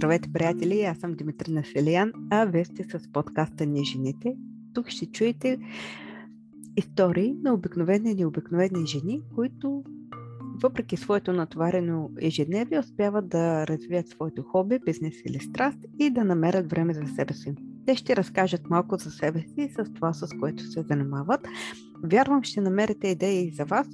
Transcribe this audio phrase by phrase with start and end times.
[0.00, 0.82] Здравейте, приятели!
[0.82, 4.36] Аз съм Димитрина Селиян, а вие сте с подкаста Ние жените.
[4.74, 5.58] Тук ще чуете
[6.76, 9.84] истории на обикновени и необикновени жени, които
[10.62, 16.70] въпреки своето натоварено ежедневие успяват да развият своето хоби, бизнес или страст и да намерят
[16.70, 17.54] време за себе си.
[17.86, 21.48] Те ще разкажат малко за себе си и с това, с което се занимават.
[22.04, 23.88] Вярвам, ще намерите идеи за вас,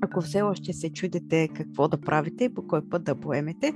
[0.00, 3.72] ако все още се чудите какво да правите и по кой път да поемете,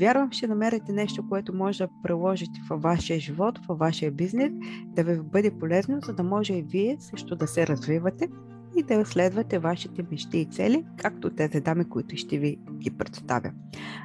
[0.00, 4.52] вярвам, ще намерите нещо, което може да приложите във вашия живот, във вашия бизнес,
[4.86, 8.28] да ви бъде полезно, за да може и вие също да се развивате
[8.76, 13.52] и да следвате вашите мечти и цели, както тези дами, които ще ви ги представя.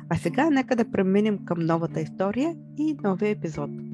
[0.10, 3.91] А сега нека да преминем към новата история и новия епизод.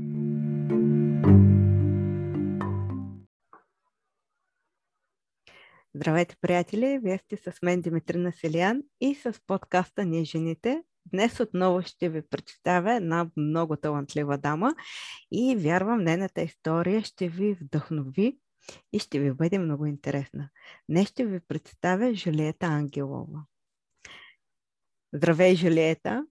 [5.97, 6.99] Здравейте, приятели!
[7.03, 10.83] Вие сте с мен Димитрина Селиян и с подкаста Ние жените.
[11.05, 14.75] Днес отново ще ви представя една много талантлива дама
[15.31, 18.39] и вярвам, нейната история ще ви вдъхнови
[18.93, 20.49] и ще ви бъде много интересна.
[20.89, 23.45] Днес ще ви представя Жулиета Ангелова.
[25.13, 26.27] Здравей, Жулиета!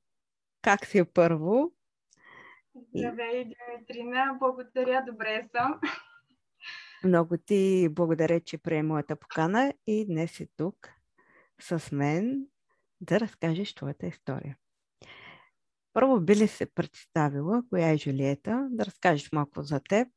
[0.62, 1.72] Как си първо?
[2.94, 4.36] Здравей, Димитрина!
[4.40, 5.80] Благодаря, добре съм.
[7.06, 10.88] Много ти благодаря, че прие моята покана и днес си тук
[11.60, 12.46] с мен
[13.00, 14.56] да разкажеш твоята история.
[15.92, 20.08] Първо би ли се представила, коя е Жулиета, да разкажеш малко за теб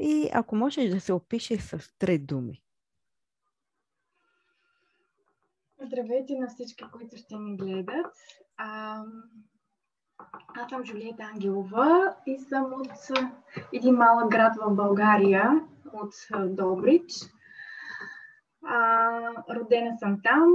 [0.00, 2.62] и ако можеш да се опишеш с три думи.
[5.82, 8.14] Здравейте на всички, които ще ни гледат.
[10.62, 13.18] Аз съм Жулиета Ангелова и съм от
[13.72, 15.60] един малък град в България,
[15.92, 16.14] от
[16.56, 17.12] Добрич.
[18.66, 19.20] А,
[19.54, 20.48] родена съм там,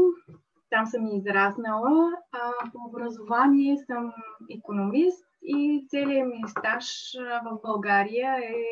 [0.69, 2.11] там съм и израснала.
[2.31, 4.13] А, по образование съм
[4.57, 6.85] економист и целият ми стаж
[7.43, 8.63] в България е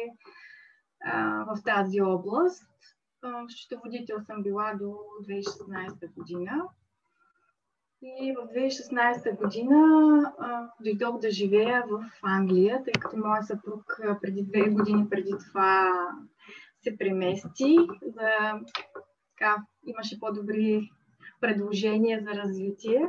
[1.05, 2.69] а, в тази област.
[3.47, 4.97] Счетоводител съм била до
[5.29, 6.63] 2016 година.
[8.03, 9.77] И в 2016 година
[10.39, 13.83] а, дойдох да живея в Англия, тъй като моя съпруг
[14.21, 15.91] преди две години преди това
[16.81, 17.77] се премести.
[18.01, 18.29] За,
[19.29, 20.89] така, имаше по-добри
[21.41, 23.07] предложения за развитие.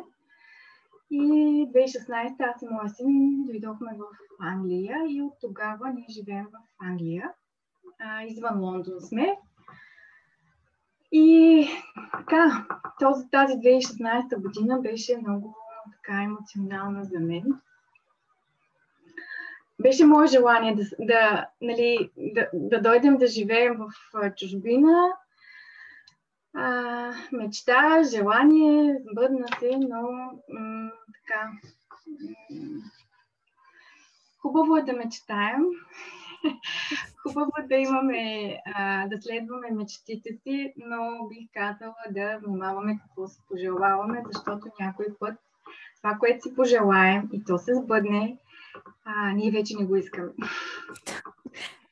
[1.10, 4.04] И 2016 аз и моя син дойдохме в
[4.40, 7.30] Англия и от тогава ние живеем в Англия.
[8.00, 9.36] А, извън Лондон сме.
[11.16, 11.68] И
[12.12, 12.66] така,
[13.00, 15.56] този, тази 2016 година беше много
[15.92, 17.44] така емоционална за мен.
[19.78, 23.88] Беше мое желание да, да, нали, да, да дойдем да живеем в
[24.36, 25.12] чужбина.
[26.54, 30.02] А, мечта, желание, бъдна се, но
[30.48, 31.50] м- така.
[32.50, 32.82] М-
[34.42, 35.64] хубаво е да мечтаем.
[37.22, 43.40] Хубаво да имаме, а, да следваме мечтите си, но бих казала да внимаваме какво си
[43.48, 45.34] пожелаваме, защото някой път
[46.04, 48.38] това, което си пожелаем и то се сбъдне,
[49.04, 50.32] а, ние вече не го искаме.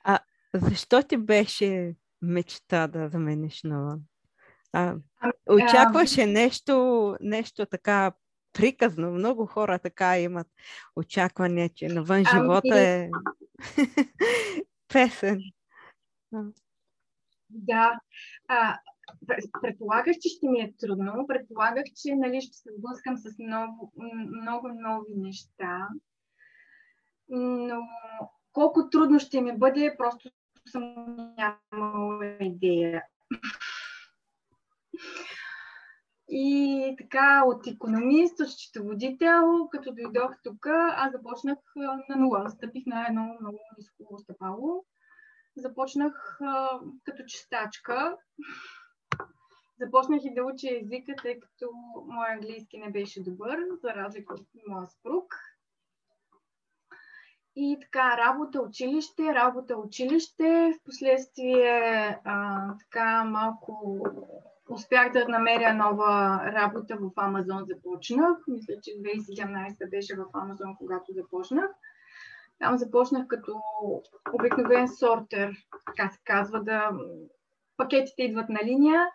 [0.05, 0.19] А
[0.55, 3.99] защо ти беше мечта да замениш нова?
[4.73, 8.13] А, ами, очакваше нещо, нещо така
[8.53, 9.11] приказно.
[9.11, 10.47] Много хора така имат
[10.97, 13.11] очакване, че навън ами, живота е
[14.93, 15.41] песен.
[17.51, 18.01] Да.
[18.49, 18.79] А,
[19.63, 21.27] предполагах, че ще ми е трудно.
[21.29, 23.93] Предполагах, че нали, ще се сблъскам с много,
[24.43, 25.89] много нови неща.
[27.29, 27.81] Но
[28.53, 30.31] колко трудно ще ми бъде, просто
[30.69, 30.95] съм
[31.39, 33.03] нямала идея.
[36.35, 42.51] И така, от економист, от счетоводител, като дойдох тук, аз започнах на нула.
[42.51, 44.85] Стъпих на едно много ниско стъпало.
[45.57, 48.17] Започнах а, като чистачка.
[49.81, 51.71] Започнах и да уча езика, тъй като
[52.07, 55.35] мой английски не беше добър, за разлика от моя спруг.
[57.57, 60.73] И така, работа, училище, работа, училище.
[60.75, 62.21] В последствие
[62.79, 63.99] така малко
[64.69, 68.39] успях да намеря нова работа в Амазон, започнах.
[68.49, 71.71] Мисля, че 2017 беше в Амазон, когато започнах.
[72.59, 73.61] Там започнах като
[74.33, 75.53] обикновен сортер,
[75.87, 76.91] така се казва, да
[77.77, 79.07] пакетите идват на линия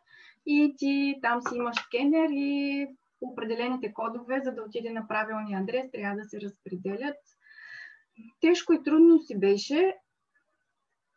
[0.46, 2.88] и ти там си имаш скенер и
[3.22, 7.18] определените кодове, за да отиде на правилния адрес, трябва да се разпределят.
[8.42, 9.96] Тежко и трудно си беше,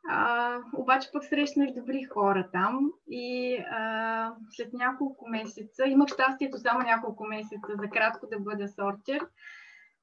[0.09, 6.81] А, обаче пък срещнах добри хора там и а, след няколко месеца, имах щастието само
[6.81, 9.27] няколко месеца за кратко да бъда сортер.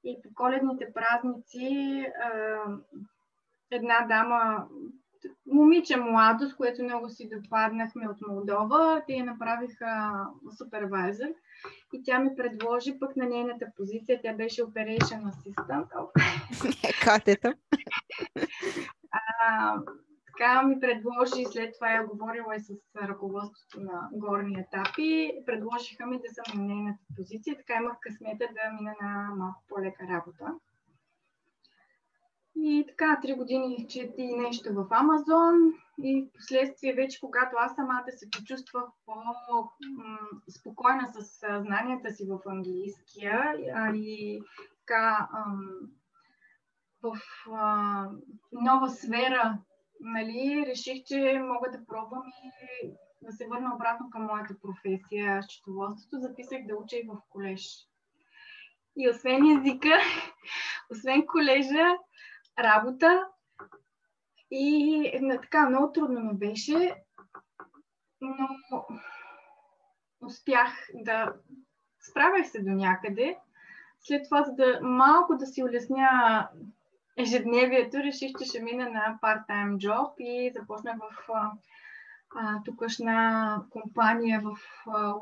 [0.04, 2.58] И по коледните празници а,
[3.70, 4.66] една дама,
[5.46, 10.12] момиче младо, с което много си допаднахме от Молдова, те я направиха
[10.58, 11.28] супервайзър
[11.92, 15.88] и тя ми предложи пък на нейната позиция, тя беше Operation Assistant.
[17.04, 17.54] Катета.
[20.26, 26.18] Така ми предложи, след това я говорила и с ръководството на горни етапи, предложиха ми
[26.18, 30.54] да съм на нейната позиция, така имах късмета да мина на малко по-лека работа.
[32.56, 38.12] И така, три години чети нещо в Амазон и в последствие вече, когато аз самата
[38.16, 41.22] се почувствах по-спокойна с
[41.60, 43.54] знанията си в английския
[43.94, 44.42] и
[44.78, 45.28] така
[47.02, 47.18] в
[47.52, 48.04] а,
[48.52, 49.58] нова сфера,
[50.00, 52.90] нали, реших, че мога да пробвам и
[53.22, 56.20] да се върна обратно към моята професия, счетоводството.
[56.20, 57.86] Записах да уча и в колеж.
[58.96, 59.98] И освен езика,
[60.90, 61.96] освен колежа,
[62.58, 63.26] работа
[64.50, 66.94] и на така много трудно ми беше,
[68.20, 68.48] но
[70.20, 71.34] успях да
[72.00, 73.38] справях се до някъде.
[74.00, 76.48] След това, за да малко да си улесня
[77.18, 81.30] ежедневието, реших, че ще мина на part-time job и започнах в
[82.36, 84.58] а, тукашна компания в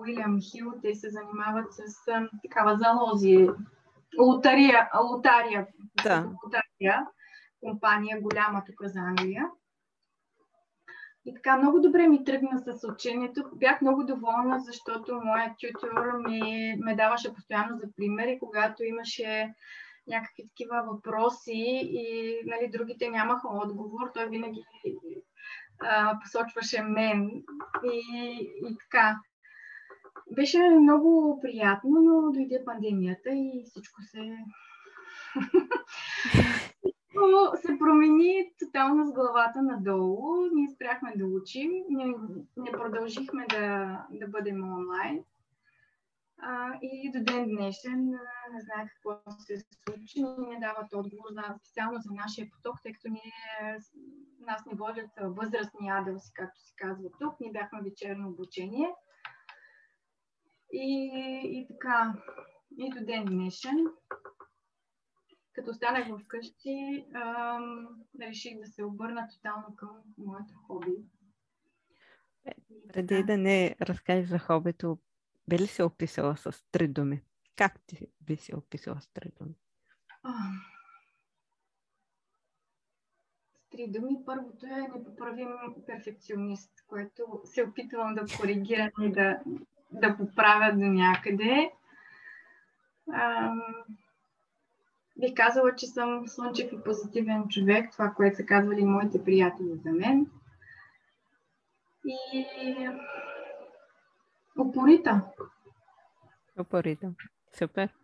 [0.00, 0.72] Уилям Хил.
[0.82, 3.48] Те се занимават с а, такава залози,
[4.18, 5.66] лотария, лотария,
[6.04, 6.30] да.
[6.44, 7.06] лотария,
[7.60, 9.46] компания голяма тук за Англия.
[11.26, 13.50] И така много добре ми тръгна с учението.
[13.54, 19.54] Бях много доволна, защото моят тютор ми, ме даваше постоянно за пример и когато имаше
[20.08, 24.64] някакви такива въпроси и нали, другите нямаха отговор, той винаги
[25.80, 27.42] а, посочваше мен.
[27.84, 28.02] И,
[28.66, 29.20] и така.
[30.30, 34.36] Беше много приятно, но дойде пандемията и всичко се
[37.56, 40.36] се промени тотално с главата надолу.
[40.54, 42.14] Ние спряхме да учим, ние
[42.56, 45.24] не продължихме да, да бъдем онлайн.
[46.38, 48.10] А, и до ден днешен
[48.52, 52.92] не знае какво се случи, но не дават отговор за, специално за нашия поток, тъй
[52.92, 53.78] като ние,
[54.40, 57.40] нас не водят възрастни адълси, както се казва тук.
[57.40, 58.88] Ние бяхме вечерно обучение.
[60.72, 61.10] И,
[61.44, 62.14] и така,
[62.78, 63.86] и до ден днешен
[65.56, 67.88] като останах вкъщи, ам,
[68.20, 70.96] реших да се обърна тотално към моето хоби.
[72.46, 72.52] Е,
[72.88, 74.98] преди да не разкажеш за хобито,
[75.52, 77.22] ли се описала с три думи?
[77.56, 79.54] Как ти би се описала с три думи?
[83.54, 84.16] С три думи.
[84.26, 85.48] Първото е непоправим
[85.86, 89.40] перфекционист, което се опитвам да коригирам и да,
[89.92, 91.72] да поправя до някъде.
[93.14, 93.62] Ам,
[95.18, 99.92] Бих казала, че съм слънчев и позитивен човек, това, което са казвали моите приятели за
[99.92, 100.26] мен.
[102.04, 102.46] И
[104.58, 105.24] упорита.
[106.60, 107.12] Упорита.
[107.58, 107.94] Супер.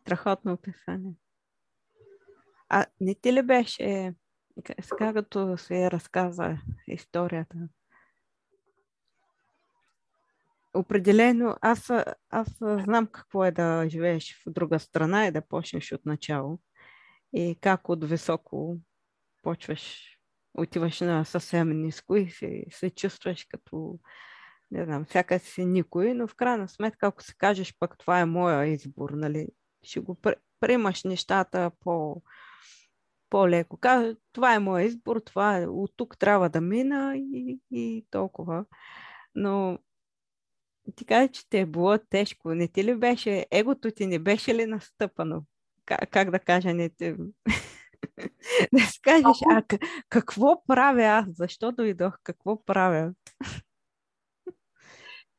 [0.00, 1.14] Страхотно описание.
[2.68, 4.14] А не ти ли беше,
[4.80, 6.58] сега като се разказа
[6.88, 7.68] историята,
[10.76, 11.90] определено, аз,
[12.30, 16.58] аз знам какво е да живееш в друга страна и да почнеш от начало.
[17.32, 18.78] И как от високо
[19.42, 20.00] почваш,
[20.54, 23.98] отиваш на съвсем ниско и се, се чувстваш като,
[24.70, 28.24] не знам, всяка си никой, но в крайна сметка, ако се кажеш пък това е
[28.24, 29.48] моя избор, нали,
[29.82, 30.16] ще го
[30.60, 32.22] приемаш нещата по,
[33.30, 33.76] по-леко.
[33.76, 38.64] Кажа, това е моя избор, това е, от тук трябва да мина и, и толкова.
[39.34, 39.78] Но
[40.96, 42.54] ти каза, че те е било тежко.
[42.54, 45.44] Не ти ли беше, егото ти не беше ли настъпано?
[45.84, 47.14] Как, как да кажа, не ти...
[48.72, 49.62] да си кажеш, а
[50.08, 51.26] какво правя аз?
[51.36, 52.18] Защо дойдох?
[52.22, 53.12] Какво правя?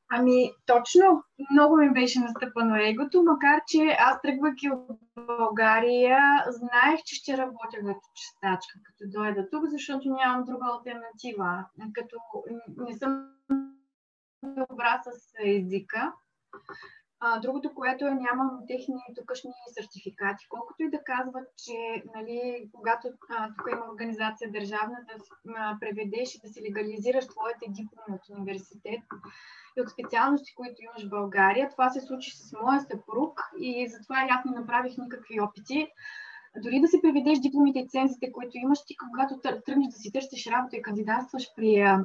[0.10, 7.16] Ами, точно, много ми беше настъпано егото, макар че аз тръгвайки от България, знаех, че
[7.16, 11.66] ще работя като чистачка, като дойда тук, защото нямам друга альтернатива.
[11.94, 12.18] Като
[12.78, 13.30] не съм
[14.44, 16.14] добра с езика.
[17.20, 20.48] А, другото, което е, нямам техни тукашни сертификати.
[20.50, 25.24] Колкото и да казват, че нали, когато а, тук има организация държавна, да
[25.56, 29.02] а, преведеш и да си легализираш твоите дипломи от университет
[29.78, 34.28] и от специалности, които имаш в България, това се случи с моя съпруг и затова
[34.30, 35.88] аз не направих никакви опити
[36.64, 40.48] дори да си преведеш дипломите и цензите, които имаш, ти когато тръгнеш да си търсиш
[40.48, 41.98] работа и кандидатстваш при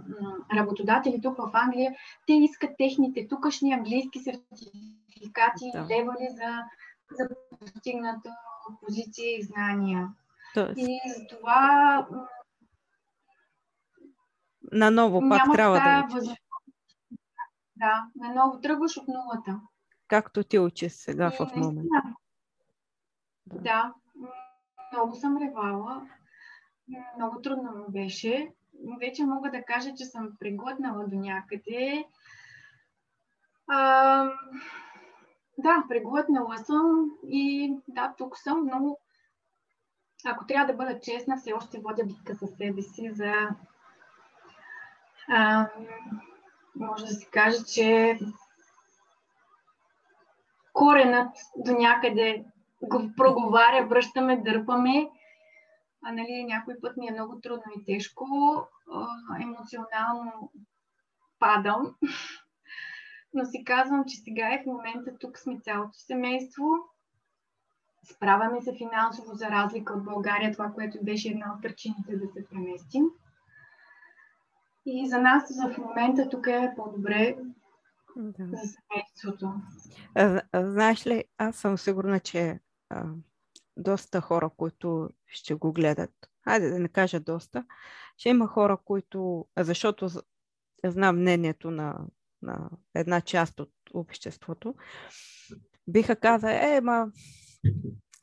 [0.56, 1.94] работодатели тук в Англия,
[2.26, 5.80] те искат техните тукашни английски сертификати, да.
[5.80, 6.64] левали за,
[7.10, 7.28] за
[7.58, 8.30] постигната
[8.86, 10.08] позиция и знания.
[10.54, 10.78] Тоест...
[10.78, 12.06] И за това
[14.72, 16.28] Наново пак трябва да учиш.
[16.28, 16.38] Въз...
[17.76, 19.60] Да, наново тръгваш от нулата.
[20.08, 21.88] Както ти учиш сега и, в момента.
[23.46, 23.60] Да.
[23.60, 23.94] да,
[24.92, 26.08] много съм ревала.
[27.16, 28.52] Много трудно ми беше.
[29.00, 32.04] Вече мога да кажа, че съм преглътнала до някъде.
[33.68, 34.24] А,
[35.58, 38.96] да, преглътнала съм и да, тук съм, но
[40.24, 43.32] ако трябва да бъда честна, все още водя битка със себе си за
[45.28, 45.68] а,
[46.76, 48.18] може да се каже, че
[50.72, 52.44] коренът до някъде
[52.82, 55.10] го проговаря, връщаме, дърпаме.
[56.04, 58.26] А нали, някой път ми е много трудно и тежко.
[58.92, 59.06] А,
[59.42, 60.52] емоционално
[61.38, 61.94] падам.
[63.34, 66.64] Но си казвам, че сега е в момента тук сме цялото семейство.
[68.04, 72.48] Справяме се финансово за разлика от България, това, което беше една от причините да се
[72.48, 73.04] преместим.
[74.86, 77.36] И за нас в момента тук е по-добре
[78.16, 78.46] да.
[78.46, 79.54] за семейството.
[80.54, 82.60] Знаеш ли, аз съм сигурна, че
[83.76, 86.10] доста хора, които ще го гледат,
[86.44, 87.64] хайде да не кажа доста,
[88.16, 90.08] ще има хора, които, защото
[90.84, 91.98] знам мнението на,
[92.42, 94.74] на една част от обществото,
[95.86, 97.12] биха казали, е, ма,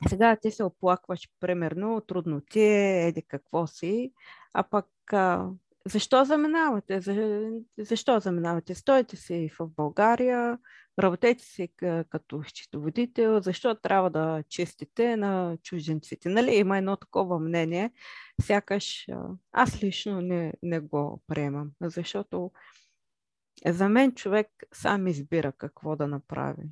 [0.09, 4.13] сега ти се оплакваш, примерно, трудно ти е, еди какво си,
[4.53, 5.49] а пък а,
[5.85, 7.01] защо заминавате?
[7.01, 7.41] За,
[7.77, 8.75] защо заминавате?
[8.75, 10.57] Стойте си в България,
[10.99, 11.69] работете си
[12.09, 16.29] като счетоводител, защо трябва да чистите на чужденците?
[16.29, 17.91] Нали, има едно такова мнение,
[18.41, 19.07] сякаш
[19.51, 22.51] аз лично не, не го приемам, защото
[23.65, 26.63] за мен човек сам избира какво да направи.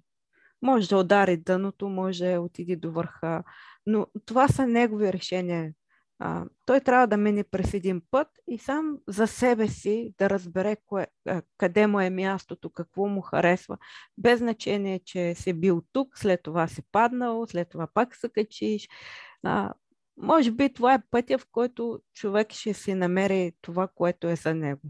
[0.62, 3.44] Може да удари дъното, може да отиде до върха,
[3.86, 5.74] но това са негови решения
[6.20, 10.76] а, той трябва да мине през един път и сам за себе си да разбере
[10.86, 11.08] кое,
[11.58, 13.78] къде му е мястото, какво му харесва,
[14.18, 18.90] без значение, че си бил тук, след това си паднал, след това пак се качиш.
[19.44, 19.74] А,
[20.18, 24.54] може би това е пътя, в който човек ще си намери това, което е за
[24.54, 24.82] него.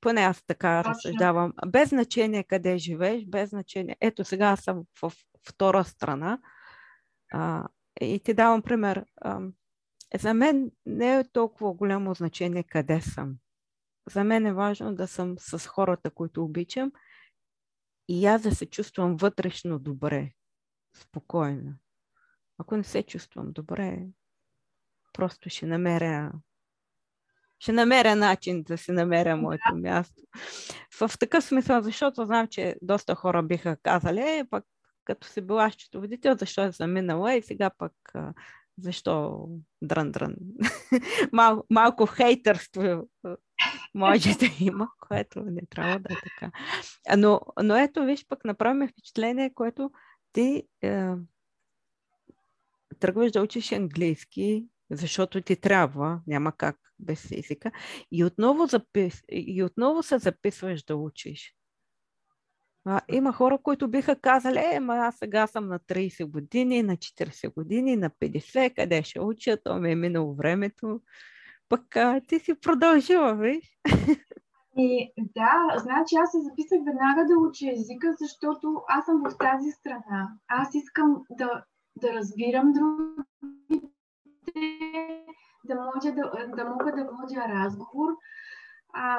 [0.00, 1.52] Поне аз така разсъждавам.
[1.66, 3.96] Без значение къде живееш, без значение.
[4.00, 5.12] Ето сега аз съм в
[5.48, 6.38] втора страна.
[7.32, 7.68] А,
[8.00, 9.04] и ти давам пример.
[9.20, 9.40] А,
[10.18, 13.36] за мен не е толкова голямо значение къде съм.
[14.10, 16.92] За мен е важно да съм с хората, които обичам
[18.08, 20.32] и аз да се чувствам вътрешно добре,
[20.96, 21.74] спокойно.
[22.58, 24.06] Ако не се чувствам добре,
[25.12, 26.32] просто ще намеря
[27.60, 30.22] ще намеря начин да си намеря моето място.
[31.00, 34.64] В такъв смисъл, защото знам, че доста хора биха казали, е, пък
[35.04, 37.92] като си била счетоводител, защо е заминала и сега пък
[38.80, 39.46] защо
[39.82, 40.34] дрън-дрън?
[41.32, 43.08] Мал, малко хейтърство
[43.94, 46.50] може да има, което не трябва да е така.
[47.16, 49.90] Но, но ето, виж, пък направим впечатление, което
[50.32, 51.10] ти е,
[52.98, 57.72] тръгваш да учиш английски, защото ти трябва, няма как без езика,
[58.12, 61.54] и отново, запис, и отново се записваш да учиш.
[62.84, 66.96] А, има хора, които биха казали, е, ма аз сега съм на 30 години, на
[66.96, 71.00] 40 години, на 50, къде ще уча, то ми е минало времето.
[71.68, 73.78] Пък а, ти си продължила, виж?
[74.76, 79.70] И, да, значи аз се записах веднага да уча езика, защото аз съм в тази
[79.70, 80.28] страна.
[80.48, 81.64] Аз искам да,
[81.96, 83.90] да разбирам другите,
[85.64, 88.08] да, може да, да мога да водя разговор.
[88.92, 89.18] А,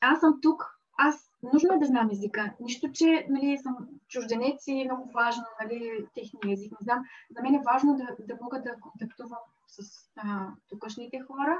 [0.00, 2.52] аз съм тук аз нужно е да знам езика.
[2.60, 3.76] Нищо, че нали, съм
[4.08, 6.72] чужденец и е много важно нали, техния език.
[6.72, 7.04] Не знам.
[7.36, 9.80] За мен е важно да, да мога да контактувам с
[10.16, 11.58] а, тукашните хора.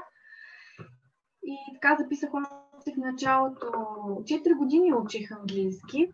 [1.43, 3.65] И така записах още в началото.
[3.65, 6.11] 4 години учих английски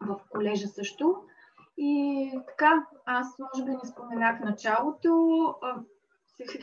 [0.00, 1.16] в колежа също.
[1.76, 5.54] И така, аз може би не споменах началото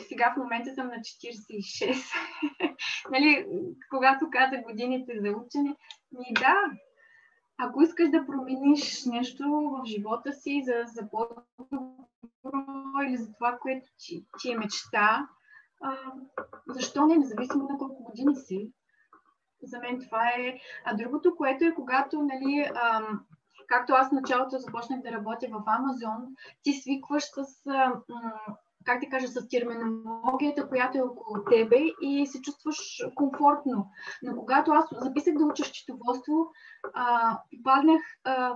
[0.07, 2.03] сега в момента съм на 46.
[3.11, 3.45] нали,
[3.89, 5.75] когато казах годините за учене,
[6.11, 6.55] ми да,
[7.57, 11.83] ако искаш да промениш нещо в живота си за, за по-добро
[13.07, 15.27] или за това, което ти, ти е мечта,
[15.81, 15.95] а,
[16.67, 18.71] защо не, независимо на колко години си.
[19.63, 20.59] За мен това е.
[20.85, 23.01] А другото, което е, когато нали, а,
[23.67, 26.27] както аз в началото започнах да работя в Амазон,
[26.63, 27.65] ти свикваш с,
[28.85, 33.87] как да кажа, с терминологията, която е около тебе и се чувстваш комфортно.
[34.23, 36.47] Но когато аз записах да уча счетоводство,
[37.51, 38.01] попаднах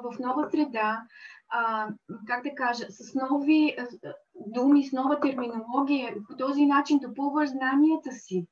[0.04, 1.04] в нова среда,
[1.50, 1.88] а,
[2.28, 3.88] как да кажа, с нови а,
[4.36, 8.48] думи, с нова терминология, по този начин допълваш знанията си.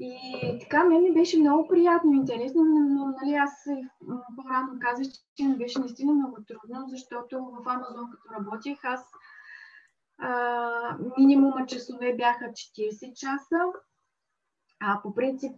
[0.00, 3.64] И така, мен ми беше много приятно и интересно, но нали, аз
[4.36, 9.10] по-рано казах, че ми беше наистина много трудно, защото в Амазон, като работих, аз
[10.18, 13.58] а, минимума часове бяха 40 часа,
[14.80, 15.52] а по принцип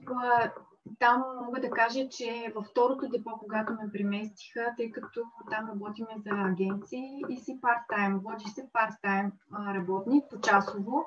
[0.98, 6.08] там мога да кажа, че във второто депо, когато ме преместиха, тъй като там работиме
[6.16, 9.30] за агенции и си парт-тайм, водиш се парт-тайм
[9.74, 11.04] работник по часово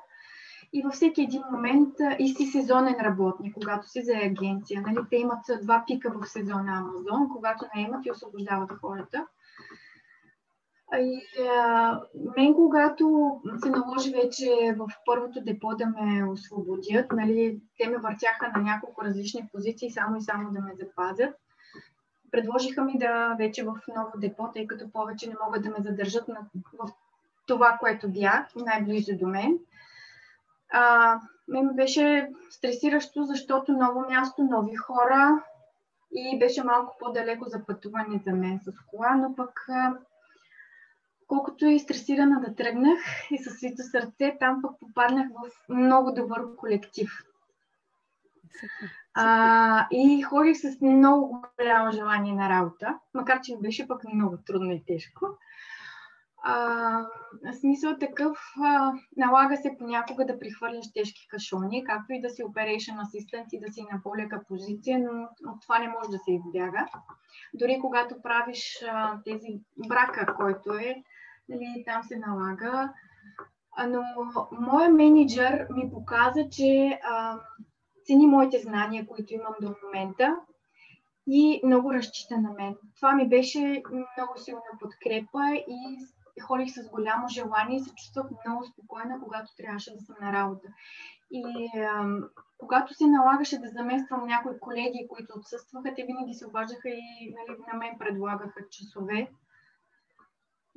[0.72, 4.82] и във всеки един момент и си сезонен работник, когато си за агенция.
[4.86, 9.26] Нали, те имат два пика в сезона Амазон, когато не имат и освобождават хората.
[10.98, 12.00] И а,
[12.36, 18.52] мен, когато се наложи вече в първото депо да ме освободят, нали, те ме въртяха
[18.56, 21.34] на няколко различни позиции, само и само да ме запазят.
[22.30, 26.28] Предложиха ми да вече в ново депо, тъй като повече не могат да ме задържат
[26.28, 26.40] на,
[26.78, 26.92] в
[27.46, 29.58] това, което бях, най-близо до мен.
[30.72, 31.16] А,
[31.48, 35.44] мен беше стресиращо, защото ново място, нови хора
[36.12, 39.66] и беше малко по-далеко за пътуване за мен с кола, но пък
[41.30, 42.98] колкото и стресирана да тръгнах
[43.30, 47.10] и със свито сърце, там пък попаднах в много добър колектив.
[49.14, 54.72] А, и ходих с много голямо желание на работа, макар че беше пък много трудно
[54.72, 55.26] и тежко.
[56.42, 57.06] А,
[57.60, 62.96] смисъл такъв, а, налага се понякога да прихвърляш тежки кашони, както и да си operation
[62.96, 66.86] assistant и да си на по-лека позиция, но от това не може да се избяга.
[67.54, 71.02] Дори когато правиш а, тези брака, който е,
[71.50, 72.92] нали, там се налага.
[73.88, 74.02] Но
[74.52, 77.40] моя менеджер ми показа, че а,
[78.06, 80.36] цени моите знания, които имам до момента
[81.26, 82.76] и много разчита на мен.
[82.96, 85.98] Това ми беше много силна подкрепа и
[86.42, 90.68] ходих с голямо желание и се чувствах много спокойна, когато трябваше да съм на работа.
[91.30, 92.04] И а,
[92.58, 97.58] когато се налагаше да замествам някои колеги, които отсъстваха, те винаги се обаждаха и нали,
[97.72, 99.28] на мен предлагаха часове.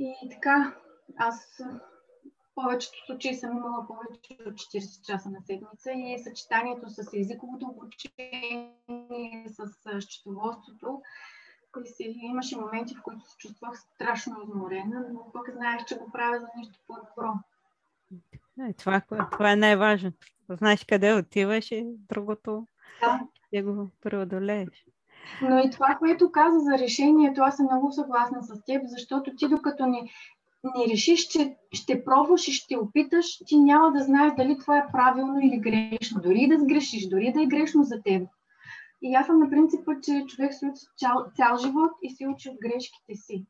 [0.03, 0.75] И така,
[1.17, 1.57] аз
[2.27, 7.65] в повечето случаи съм имала повече от 40 часа на седмица и съчетанието с езиковото
[7.65, 8.73] обучение,
[9.47, 11.01] с счетоводството,
[12.05, 16.47] имаше моменти, в които се чувствах страшно изморена, но пък знаех, че го правя за
[16.57, 17.33] нещо по-добро.
[18.69, 20.27] Е, това, това е най-важното.
[20.49, 22.67] Знаеш къде отиваш и другото
[23.01, 23.19] да.
[23.47, 24.85] ще го преодолееш.
[25.41, 29.47] Но и това, което каза за решението, аз съм много съгласна с теб, защото ти
[29.47, 30.09] докато не,
[30.63, 34.91] не решиш, че ще пробваш и ще опиташ, ти няма да знаеш дали това е
[34.91, 36.21] правилно или грешно.
[36.21, 38.27] Дори да сгрешиш, дори да е грешно за теб.
[39.01, 42.49] И аз съм на принципа, че човек се учи цял, цял живот и се учи
[42.49, 43.45] от грешките си.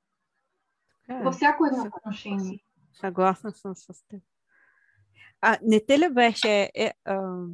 [1.09, 2.59] Е, Във всяко едно отношение.
[2.93, 4.21] Съгласна съм с теб.
[5.41, 7.45] А не те ли беше, е, а,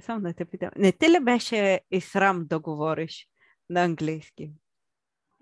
[0.00, 3.28] само да те питам, не те ли беше и срам да говориш
[3.70, 4.52] на английски?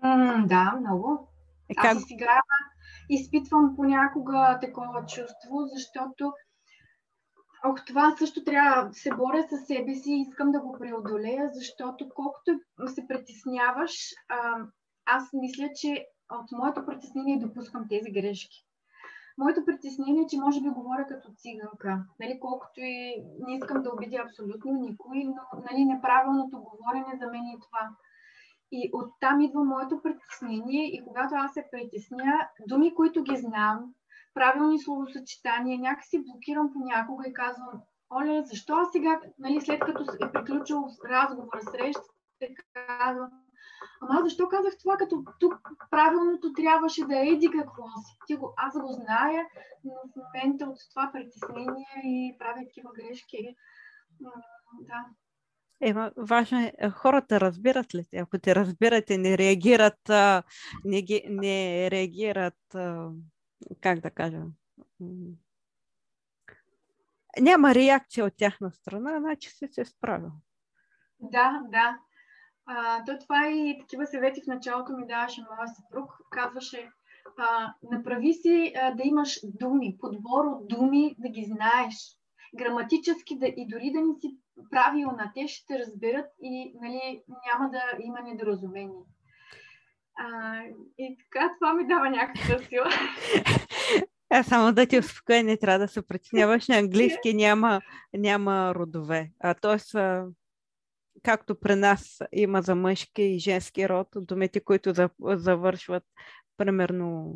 [0.03, 1.27] Mm, да, много.
[1.69, 1.85] Е, как...
[1.85, 2.41] Аз сега
[3.09, 6.33] изпитвам понякога такова чувство, защото
[7.65, 11.49] Ох, това също трябва да се боря със себе си и искам да го преодолея,
[11.53, 13.91] защото колкото се притесняваш,
[15.05, 18.65] аз мисля, че от моето притеснение допускам тези грешки.
[19.37, 22.05] Моето притеснение е, че може би говоря като циганка.
[22.19, 27.45] Нали, колкото и не искам да обидя абсолютно никой, но нали, неправилното говорене за мен
[27.45, 27.89] е това.
[28.71, 33.93] И оттам идва моето притеснение и когато аз се притесня, думи, които ги знам,
[34.33, 37.81] правилни словосъчетания, някакси блокирам понякога и казвам,
[38.15, 42.07] оле, защо аз сега, нали, след като е приключил разговора, срещата,
[42.73, 43.29] казвам,
[44.01, 48.17] ама защо казах това, като тук правилното трябваше да е еди какво си.
[48.27, 49.45] Ти го, аз го зная,
[49.83, 53.55] но в момента от това притеснение и правя такива грешки.
[54.81, 55.05] Да.
[55.81, 58.17] Ема, важно е, е, хората разбират ли те?
[58.17, 60.09] Ако те разбирате, не реагират,
[60.85, 62.57] не, не реагират
[63.81, 64.41] как да кажа,
[67.39, 70.31] няма реакция от тяхна страна, значи си се справил.
[71.19, 71.97] Да, да.
[72.65, 76.11] А, то това и такива съвети в началото ми даваше моя съпруг.
[76.31, 76.91] Казваше,
[77.37, 82.18] а, направи си а, да имаш думи, подбор от думи, да ги знаеш.
[82.55, 84.37] Граматически да, и дори да не си
[84.71, 89.03] правилна, те ще разберат и нали, няма да има недоразумение.
[90.19, 90.61] А,
[90.97, 92.89] и така, това ми дава някаква сила.
[94.31, 96.67] А само да ти успокоя, не трябва да се притесняваш.
[96.67, 97.81] На английски няма,
[98.13, 99.31] няма родове.
[99.39, 99.95] А, тоест,
[101.23, 106.03] както при нас има за мъжки и женски род, думите, които завършват
[106.57, 107.35] примерно.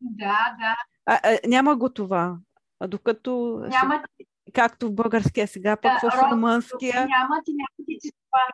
[0.00, 0.76] Да, да.
[1.06, 2.36] А, а, няма го това.
[2.80, 3.64] А докато.
[3.68, 4.04] Няма.
[4.52, 6.94] Както в българския сега, пък да, в румънския.
[6.94, 8.46] Няма ти някакви че това.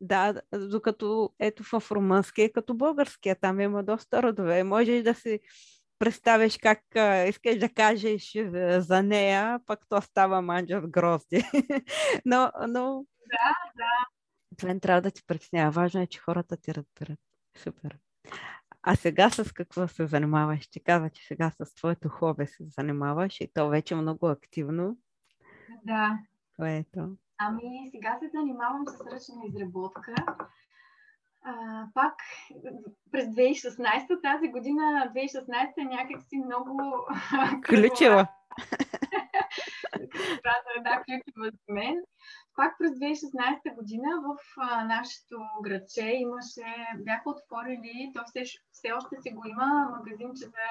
[0.00, 4.64] Да, докато ето в румънския, е като българския, там има доста родове.
[4.64, 5.40] Можеш да си
[5.98, 8.36] представиш как а, искаш да кажеш
[8.78, 11.44] за нея, пък то става манджа с грозди.
[12.24, 13.04] но, но...
[13.26, 14.06] Да, да.
[14.56, 15.70] Това не трябва да ти притеснява.
[15.70, 17.18] Важно е, че хората ти разберат.
[17.58, 17.96] Супер.
[18.88, 20.68] А сега с какво се занимаваш?
[20.68, 24.96] Ти каза, че сега с твоето хоби се занимаваш и то вече много активно.
[25.84, 26.18] Да.
[26.56, 27.16] Което?
[27.38, 30.14] Ами, сега се занимавам с ръчна изработка.
[31.42, 32.14] А, пак
[33.12, 36.82] през 2016 тази година, 2016 е някакси много...
[37.62, 38.26] Ключева.
[40.84, 41.96] Да, ключева за мен.
[42.56, 48.42] Пак през 2016 година в а, нашето градче имаше, бяха отворили, то все,
[48.72, 50.66] все още си го има, магазинче за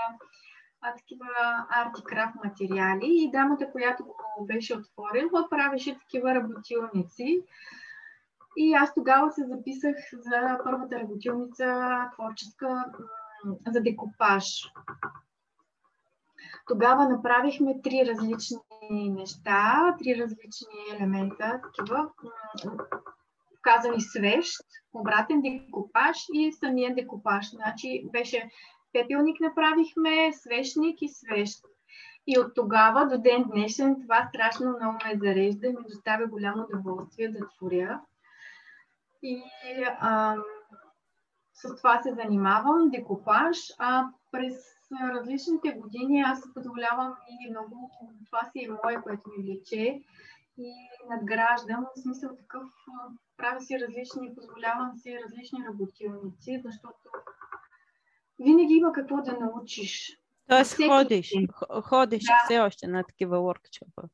[0.81, 1.27] а, такива
[1.69, 7.43] арт материали и дамата, която го беше отворила, правеше такива работилници.
[8.57, 12.85] И аз тогава се записах за първата работилница творческа
[13.67, 14.71] за декопаж.
[16.67, 18.59] Тогава направихме три различни
[18.91, 22.09] неща, три различни елемента, такива,
[23.61, 24.59] казани свещ,
[24.93, 27.49] обратен декопаж и самия декопаж.
[27.49, 28.49] Значи беше
[28.93, 31.65] пепелник направихме, свещник и свещ.
[32.27, 36.65] И от тогава до ден днешен това страшно много ме зарежда и ми доставя голямо
[36.73, 38.01] удоволствие да творя.
[39.23, 39.43] И
[39.99, 40.35] а,
[41.53, 43.57] с това се занимавам, декопаж.
[43.79, 47.91] А през различните години аз се позволявам и много,
[48.25, 50.01] това си е мое, което ми влече
[50.57, 50.73] и
[51.09, 52.63] надграждам, в смисъл такъв,
[53.37, 57.09] правя си различни, позволявам си различни работилници, защото
[58.39, 60.19] винаги има какво да научиш.
[60.47, 61.33] Тоест ходиш,
[61.83, 62.33] ходиш да.
[62.45, 64.09] все още на такива workshop.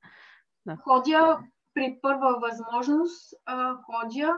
[0.65, 0.75] Да.
[0.75, 1.39] Ходя
[1.73, 3.33] при първа възможност,
[3.85, 4.37] ходя,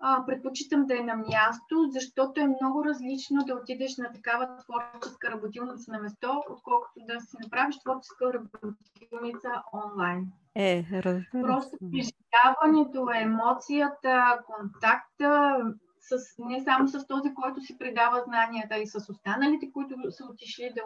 [0.00, 5.30] а, предпочитам да е на място, защото е много различно да отидеш на такава творческа
[5.30, 10.26] работилница на место, отколкото да си направиш творческа работилница онлайн.
[10.54, 15.58] Е, разбира Просто преживяването, емоцията, контакта,
[16.00, 20.72] с, не само с този, който си предава знанията, и с останалите, които са отишли
[20.74, 20.82] да,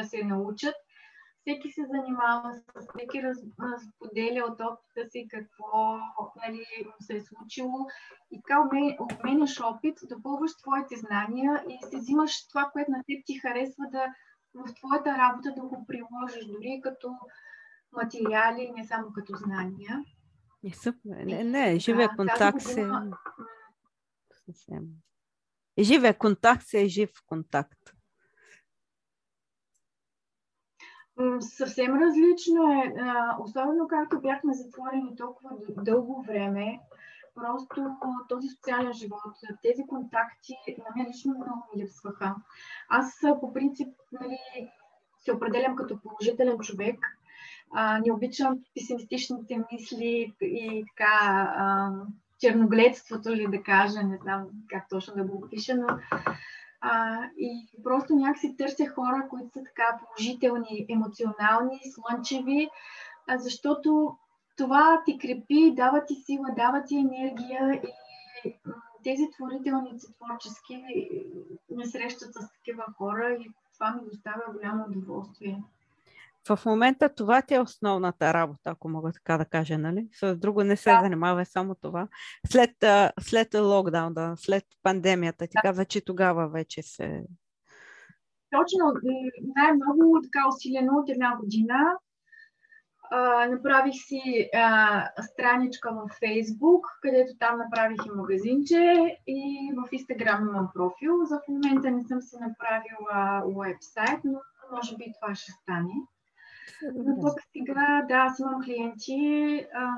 [0.00, 0.74] да се научат,
[1.44, 3.38] всеки се занимава с, всеки раз,
[3.88, 5.98] споделя от опита си какво
[6.46, 6.64] нали,
[7.00, 7.86] се е случило
[8.30, 8.68] и така
[9.00, 14.14] обменяш опит, допълваш твоите знания и си взимаш това, което на теб ти харесва да
[14.54, 17.08] в твоята работа да го приложиш, дори като
[17.92, 20.04] материали, не само като знания.
[20.62, 21.24] Не, супер.
[21.24, 22.90] Не, не, живия контакт се...
[24.32, 24.84] Съвсем.
[25.78, 27.93] Живия контакт се е жив контакт.
[31.40, 32.94] Съвсем различно е,
[33.40, 36.80] особено както бяхме затворени толкова дълго време,
[37.34, 37.96] просто
[38.28, 39.20] този социален живот,
[39.62, 42.34] тези контакти на мен лично много ми липсваха.
[42.88, 44.38] Аз по принцип нали,
[45.20, 46.98] се определям като положителен човек,
[48.06, 51.50] не обичам песимистичните мисли и така
[52.40, 55.86] черногледството ли да кажа, не знам как точно да го опиша, но
[56.86, 62.70] а, и просто някакси търся хора, които са така положителни, емоционални, слънчеви,
[63.26, 64.16] а, защото
[64.56, 67.82] това ти крепи, дава ти сила, дава ти енергия
[68.44, 68.54] и
[69.04, 70.84] тези творителници творчески
[71.70, 75.62] не срещат с такива хора и това ми доставя голямо удоволствие.
[76.48, 80.08] В момента това ти е основната работа, ако мога така да кажа, нали?
[80.12, 81.00] С друго не се да.
[81.02, 82.08] занимава само това.
[82.46, 82.70] След,
[83.20, 85.62] след локдаун, след пандемията, ти да.
[85.62, 87.24] каза, че тогава вече се...
[88.50, 88.92] Точно,
[89.56, 91.96] най-много така усилено от една година.
[93.10, 100.48] А, направих си а, страничка в Фейсбук, където там направих и магазинче и в Инстаграм
[100.48, 101.24] имам профил.
[101.24, 104.40] За в момента не съм си направила уебсайт, но
[104.72, 105.94] може би това ще стане.
[106.94, 109.94] Но пък сега, да, аз имам клиенти, а,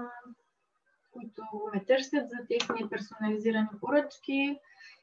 [1.12, 1.42] които
[1.74, 4.58] ме търсят за техни персонализирани поръчки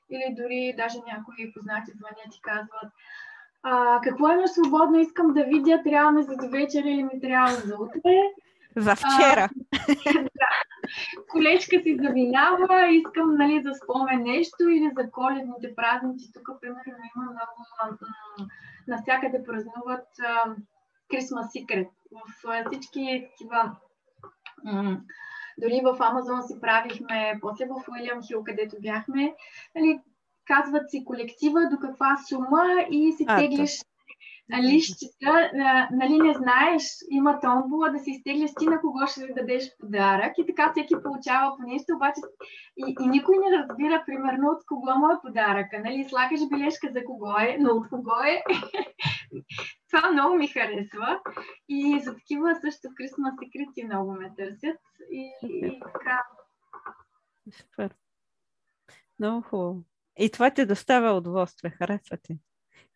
[0.10, 2.92] или дори даже някои познати звънят и казват
[3.64, 7.52] а, какво е свободно, искам да видя, трябва ми за до вечера или ми трябва
[7.52, 8.02] за утре.
[8.76, 9.50] За вчера.
[9.52, 10.50] А, да.
[11.30, 16.34] колечка си заминава, искам нали, да спомен нещо или за коледните празници.
[16.34, 16.82] Тук, примерно,
[17.16, 17.98] има много...
[18.88, 20.08] навсякъде празнуват
[21.14, 21.90] Christmas Secret.
[22.12, 23.76] В всички такива
[25.58, 29.36] дори в Амазон си правихме, после в Уилям Хил, където бяхме,
[29.76, 30.00] нали,
[30.46, 33.82] казват си колектива до каква сума и си а, теглиш
[34.52, 35.52] лищата,
[35.92, 40.46] нали не знаеш, има томбола да си изтеглиш ти на кого ще дадеш подарък и
[40.46, 42.22] така всеки получава по нещо, обаче
[42.78, 47.06] и, и никой не разбира примерно от кого му е подаръка, нали, слагаш бележка за
[47.06, 48.44] кого е, но от кого е.
[49.92, 51.20] Това много ми харесва
[51.70, 54.80] и за такива също Christmas секрети много ме търсят
[55.12, 56.24] и, и така.
[57.52, 57.96] Супер.
[59.20, 59.84] Много хубаво.
[60.20, 62.38] И това ти доставя удоволствие, харесва ти.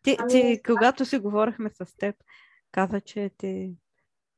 [0.08, 2.16] Ти, ами, ти когато си говорихме с теб,
[2.72, 3.74] каза, че ти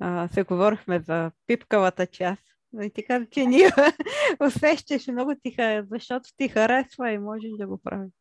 [0.00, 2.42] а, се говорихме за пипкавата част.
[2.82, 3.70] И ти каза, че ние
[4.46, 5.56] усещаш много ти
[5.90, 8.12] защото ти харесва и можеш да го правиш.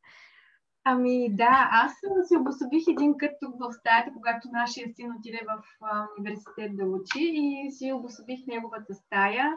[0.83, 1.91] Ами да, аз
[2.27, 6.85] си обособих един кът тук в стаята, когато нашия син отиде в а, университет да
[6.85, 9.49] учи и си обособих неговата стая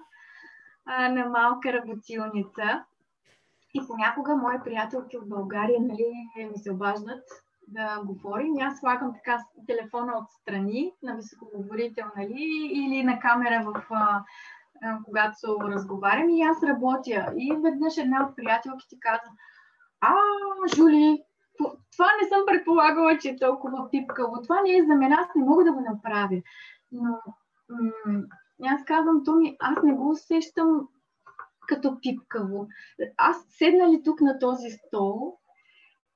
[0.85, 2.85] а, на малка работилница.
[3.75, 6.07] И понякога мои приятелки от България нали,
[6.53, 7.23] ми се обаждат
[7.69, 8.55] да говорим.
[8.61, 14.25] Аз слагам така телефона отстрани на високоговорител, нали, или на камера в а,
[15.05, 17.33] когато разговарям и аз работя.
[17.37, 19.31] И веднъж една от приятелките каза,
[20.01, 20.15] а,
[20.77, 21.23] Жули,
[21.93, 24.43] това не съм предполагала, че е толкова пипкаво.
[24.43, 26.43] Това не е за мен, аз не мога да го направя.
[26.93, 27.19] Но
[28.07, 28.23] м-
[28.65, 30.89] аз казвам, Томи, аз не го усещам
[31.69, 32.69] като пипкаво.
[33.17, 35.39] Аз седна ли тук на този стол,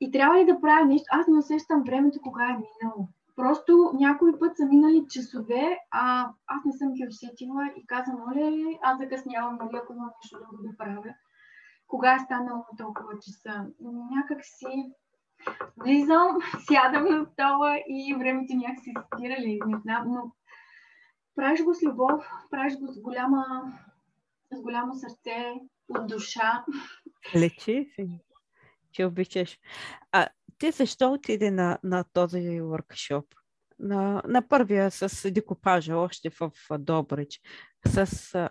[0.00, 1.06] и трябва ли да правя нещо?
[1.10, 3.08] Аз не усещам времето кога е минало.
[3.36, 8.78] Просто някой път са минали часове, а аз не съм ги усетила и казвам, моля,
[8.82, 11.14] аз закъснявам, нали, ако имам нещо друго да правя.
[11.86, 13.66] Кога е станало толкова часа?
[14.16, 14.92] Някак си
[15.76, 16.36] влизам,
[16.68, 20.32] сядам на стола и времето някак си спирали, не знам, но
[21.34, 23.44] правиш го с любов, правиш го с голяма,
[24.52, 25.54] с голямо сърце,
[25.88, 26.64] от душа.
[27.34, 28.25] Лечи си
[28.96, 29.58] че обичаш.
[30.12, 30.28] А
[30.58, 33.24] ти защо отиде на, на този workshop?
[33.78, 37.40] На, на първия с декупажа, още в Добрич.
[37.86, 38.50] С,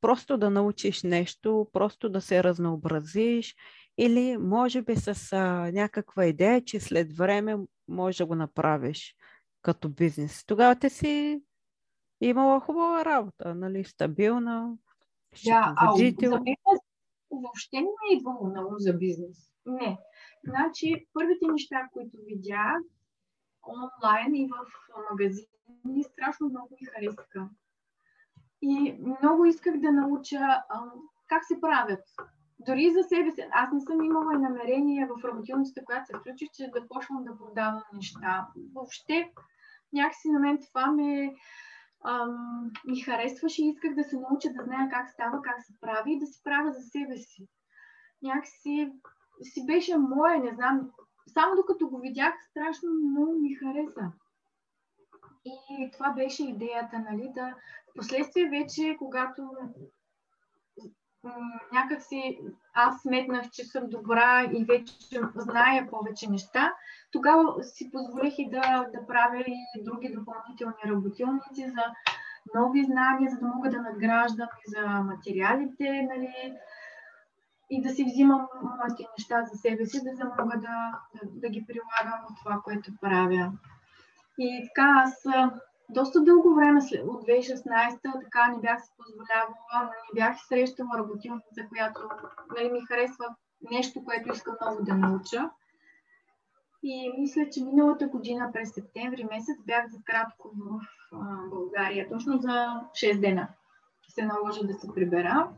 [0.00, 3.56] просто да научиш нещо, просто да се разнообразиш
[3.98, 7.56] или може би с а, някаква идея, че след време
[7.88, 9.16] може да го направиш
[9.62, 10.44] като бизнес.
[10.46, 11.42] Тогава ти си
[12.20, 14.76] имала хубава работа, нали, стабилна,
[15.44, 15.92] да, а
[17.30, 19.52] въобще не е идвало много за бизнес.
[19.68, 19.98] Не.
[20.44, 22.78] Значи, първите неща, които видях
[23.68, 24.56] онлайн и в
[25.10, 27.48] магазини, страшно много ми харесаха.
[28.62, 30.64] И много исках да науча а,
[31.26, 32.04] как се правят.
[32.58, 33.44] Дори за себе си.
[33.52, 37.38] Аз не съм имала и намерение в работилността, която се включих, че да почвам да
[37.38, 38.48] продавам неща.
[38.74, 39.32] Въобще,
[39.92, 41.34] някакси на мен това ме,
[42.04, 46.12] ам, ми харесваше и исках да се науча да зная как става, как се прави
[46.12, 47.48] и да се правя за себе си.
[48.22, 48.92] Някакси
[49.42, 50.90] си беше мое, не знам.
[51.32, 54.12] Само докато го видях, страшно много ми хареса.
[55.44, 57.54] И това беше идеята, нали, да
[57.96, 59.42] последствие вече, когато
[61.72, 62.38] някак си
[62.74, 64.94] аз сметнах, че съм добра и вече
[65.34, 66.74] зная повече неща,
[67.10, 71.82] тогава си позволих и да, да правя и други допълнителни работилници за
[72.54, 76.54] нови знания, за да мога да надграждам и за материалите, нали,
[77.70, 81.48] и да си взимам моите неща за себе си, да, да мога да, да, да
[81.48, 83.52] ги прилагам в това, което правя.
[84.38, 85.24] И така, аз
[85.88, 92.00] доста дълго време, от 2016, така не бях се позволявала, не бях срещала работилница, която
[92.56, 93.24] нали, ми харесва
[93.70, 95.50] нещо, което искам много да науча.
[96.82, 100.80] И мисля, че миналата година през септември месец бях за кратко в
[101.12, 103.48] а, България, точно за 6 дена.
[104.08, 105.48] Се наложи да се прибера.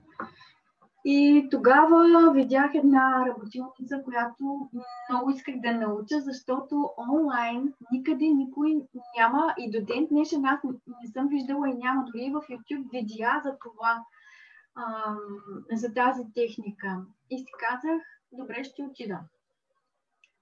[1.05, 4.71] И тогава видях една работилница, която
[5.11, 8.83] много исках да науча, защото онлайн никъде никой
[9.19, 10.61] няма и до ден днешен аз
[11.03, 14.05] не съм виждала и няма дори в YouTube видеа за това,
[14.77, 15.19] ам,
[15.73, 17.03] за тази техника.
[17.31, 18.01] И си казах,
[18.33, 19.19] добре, ще отида.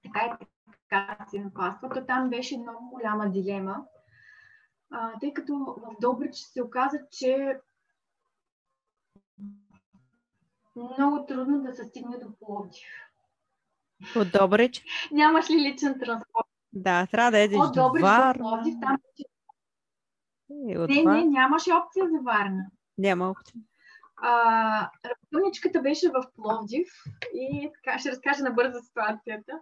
[0.03, 0.45] Така и
[0.89, 2.05] така си напасва.
[2.07, 3.85] Там беше много голяма дилема,
[4.91, 7.59] а, тъй като в Добрич се оказа, че
[10.79, 12.87] много трудно да се стигне до Пловдив.
[14.15, 14.83] От Добрич?
[15.11, 16.47] Нямаш ли личен транспорт?
[16.73, 18.97] Да, трябва да едеш От Добрич до Пловдив, там...
[20.67, 22.65] И от не, не, нямаше опция за Варна.
[22.97, 23.61] Няма опция.
[24.21, 24.89] А,
[25.83, 26.87] беше в Пловдив
[27.33, 29.59] и така ще разкажа набързо ситуацията.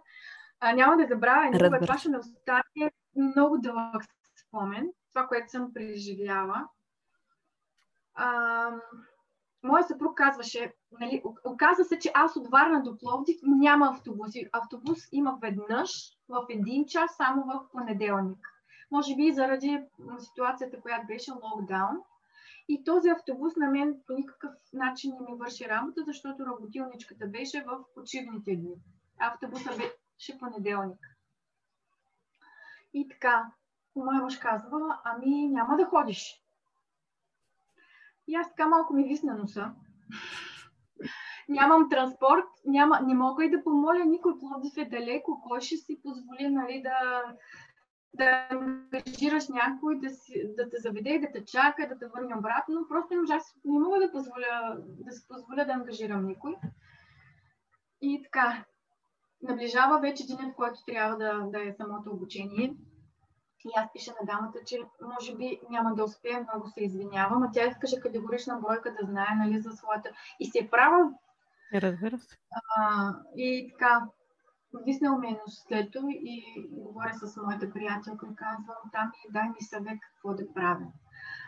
[0.60, 4.04] А, няма да забравя, никога това ще ме остане много дълъг
[4.46, 6.68] спомен, това, което съм преживяла.
[8.14, 8.70] А,
[9.62, 14.48] моя съпруг казваше, нали, оказа се, че аз от Варна до Пловдив няма автобуси.
[14.52, 15.90] Автобус има веднъж
[16.28, 18.38] в един час, само в понеделник.
[18.90, 19.84] Може би заради
[20.18, 21.96] ситуацията, която беше локдаун.
[22.68, 27.64] И този автобус на мен по никакъв начин не ми върши работа, защото работилничката беше
[27.66, 28.74] в почивните дни.
[29.18, 30.98] Автобуса беше понеделник.
[32.94, 33.52] И така,
[33.96, 36.42] моя мъж казва, ами няма да ходиш.
[38.28, 39.72] И аз така малко ми висна носа.
[41.48, 46.00] Нямам транспорт, няма, не мога и да помоля никой, Пловдив е далеко, кой ще си
[46.02, 47.22] позволи нали, да,
[48.14, 52.88] да ангажираш някой, да, си, да те заведе, да те чака, да те върне обратно.
[52.88, 56.54] Просто не, можа, не мога да, позволя, да си позволя да ангажирам никой.
[58.00, 58.64] И така,
[59.42, 62.76] наближава вече денят, в който трябва да, да е самото обучение.
[63.64, 64.78] И аз пиша на дамата, че
[65.16, 69.34] може би няма да успея, много се извинявам, а тя искаше категорична бройка да знае
[69.36, 70.10] нали, за своята.
[70.40, 71.12] И се е права.
[71.74, 72.36] Разбира се.
[72.76, 74.06] А, и така,
[74.84, 79.62] виснал ми е след и говоря с моята приятелка и казвам, там и дай ми
[79.62, 80.86] съвет какво да правя.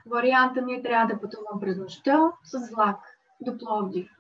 [0.07, 2.99] Варианта ми е трябва да пътувам през нощта с влак
[3.41, 4.11] до Пловдив.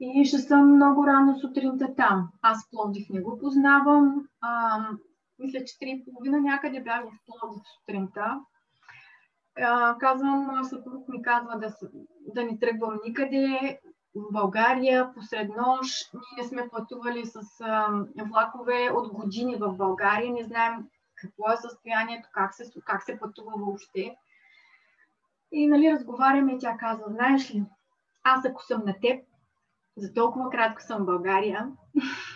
[0.00, 2.28] И ще съм много рано сутринта там.
[2.42, 4.28] Аз Пловдив не го познавам.
[4.40, 4.80] А,
[5.38, 8.40] мисля, че 3.30 някъде бях в Пловдив сутринта.
[9.56, 11.74] А, казвам, съпруг ми казва да,
[12.34, 13.78] да не тръгвам никъде
[14.14, 16.14] в България посред нощ.
[16.36, 20.32] Ние сме пътували с а, влакове от години в България.
[20.32, 24.16] Не знаем какво е състоянието, как се, как се пътува въобще.
[25.52, 27.64] И нали, разговаряме и тя казва, знаеш ли,
[28.22, 29.24] аз ако съм на теб,
[29.96, 31.68] за толкова кратко съм в България,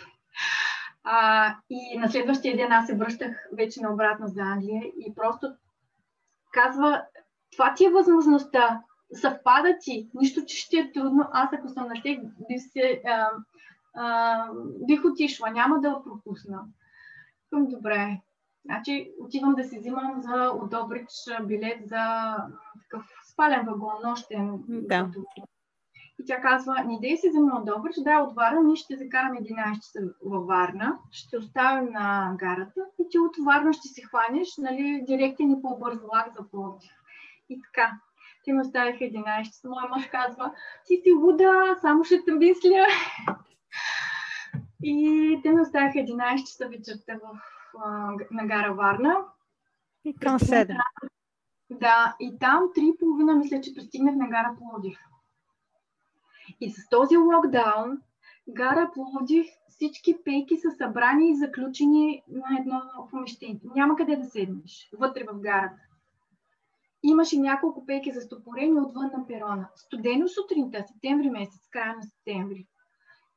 [1.10, 5.54] а, и на следващия ден аз се връщах вече наобратно за Англия и просто
[6.52, 7.02] казва,
[7.52, 12.02] това ти е възможността, съвпада ти, нищо, че ще е трудно, аз ако съм на
[12.02, 13.30] теб, бих, се, а,
[13.94, 14.48] а,
[14.86, 16.60] бих отишла, няма да пропусна.
[17.50, 18.20] Към добре.
[18.64, 21.08] Значи отивам да си взимам за Одобрич
[21.42, 22.36] билет за
[22.82, 24.64] такъв спален вагон, нощен.
[24.68, 25.10] Да.
[26.20, 28.96] И тя казва, не дей си за много добър, че да, от Варна ние ще
[28.96, 34.02] закараме 11 часа във Варна, ще оставим на гарата и ти от Варна ще си
[34.02, 36.90] хванеш, нали, директен и по-бърз влак за Пловдив.
[37.48, 37.92] И така,
[38.44, 39.68] ти ме оставиха 11 часа.
[39.68, 40.52] Моя мъж казва,
[40.86, 42.86] ти си луда, само ще те мисля.
[44.82, 47.40] И те ме оставиха 11 часа вечерта в,
[48.30, 49.16] на гара Варна.
[50.04, 50.76] И към 7.
[51.70, 54.98] Да, и там 3,5 мисля, че пристигнах на гара Пловдив.
[56.60, 58.02] И с този локдаун,
[58.48, 63.60] гара Пловдив, всички пейки са събрани и заключени на едно помещение.
[63.74, 65.82] Няма къде да седнеш вътре в гарата.
[67.02, 69.68] Имаше няколко пейки за стопорени отвън на перона.
[69.76, 72.66] Студено сутринта, септември месец, края на септември.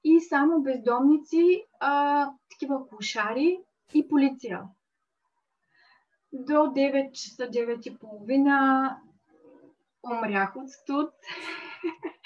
[0.03, 3.59] И само бездомници, а, такива кошари
[3.93, 4.61] и полиция.
[6.33, 8.97] До 9 часа, 9 и половина
[10.03, 11.09] умрях от студ.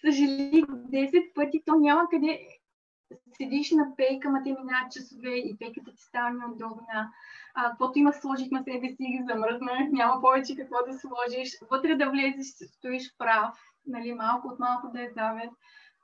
[0.00, 2.40] съжалих 10 пъти, то няма къде
[3.36, 7.12] седиш на пейка, ма те минават часове и пейката ти става неудобна.
[7.54, 8.14] А, каквото имах
[8.50, 11.50] на себе си замръзнах, няма повече какво да сложиш.
[11.70, 13.54] Вътре да влезеш, стоиш прав,
[13.86, 15.50] нали, малко от малко да е завет.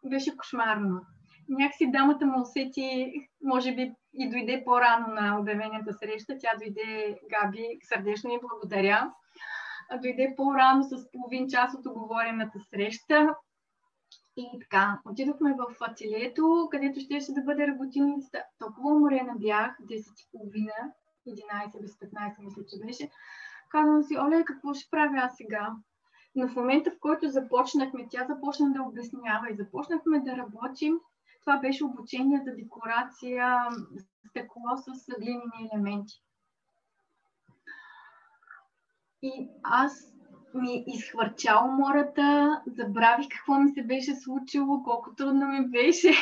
[0.05, 1.01] Беше кошмарно.
[1.49, 3.13] Някакси дамата му усети,
[3.45, 6.35] може би и дойде по-рано на обявената среща.
[6.41, 9.13] Тя дойде, Габи, сърдечно и благодаря.
[10.03, 13.35] Дойде по-рано с половин час от оговорената среща
[14.37, 18.45] и така, отидохме в ателието, където ще да бъде работилницата.
[18.59, 20.71] Толкова уморена бях, 10.30,
[21.29, 23.11] 11 без 15 мисля, че беше.
[23.69, 25.73] Казвам си, оле, какво ще правя аз сега?
[26.35, 30.99] Но в момента, в който започнахме, тя започна да обяснява и започнахме да работим.
[31.41, 33.59] Това беше обучение за декорация,
[34.29, 36.23] стъкло с глинени елементи.
[39.23, 40.16] И аз
[40.57, 46.13] ми изхвърча умората, забравих какво ми се беше случило, колко трудно ми беше.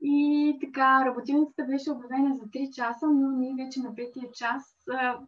[0.00, 5.18] И така, работилницата беше обявена за 3 часа, но ние вече на петия час а,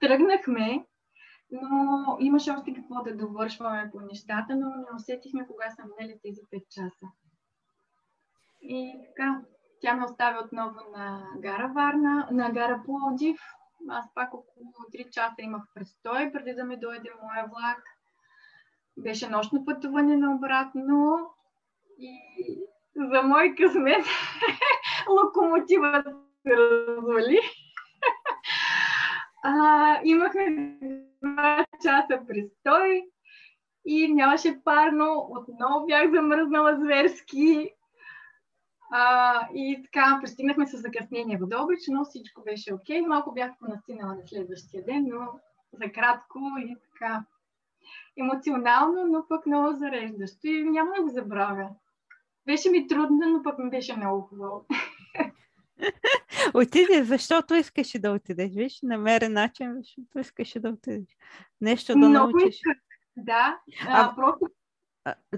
[0.00, 0.86] тръгнахме,
[1.50, 6.40] но имаше още какво да довършваме по нещата, но не усетихме кога са минали тези
[6.40, 7.06] 5 часа.
[8.62, 9.40] И така,
[9.80, 13.40] тя ме остави отново на гара Варна, на гара Плодив,
[13.88, 17.82] аз пак около 3 часа имах престой, преди да ми дойде моя влак.
[18.96, 21.30] беше нощно пътуване на обратно
[21.98, 22.18] и
[22.96, 24.04] за мой късмет
[25.08, 26.06] локомотивът
[26.42, 27.40] се развали.
[29.42, 30.78] А, имахме
[31.22, 33.04] два часа престой
[33.86, 35.28] и нямаше парно.
[35.30, 37.70] Отново бях замръзнала зверски.
[38.90, 43.00] А, и така, пристигнахме с закъснение в Добрич, но всичко беше окей.
[43.00, 45.40] Малко бях понастинала на следващия ден, но
[45.72, 47.24] за кратко и така
[48.16, 51.68] емоционално, но пък много зареждащо и няма да го забравя.
[52.46, 54.66] Беше ми трудно, но пък ми беше много хубаво.
[56.54, 58.50] Отиде, защото искаше да отидеш.
[58.54, 61.16] Виж, намери начин, защото искаше да отидеш.
[61.60, 62.54] Нещо да много научиш.
[62.54, 62.76] Исках,
[63.16, 63.60] да.
[63.88, 64.46] А, А- просто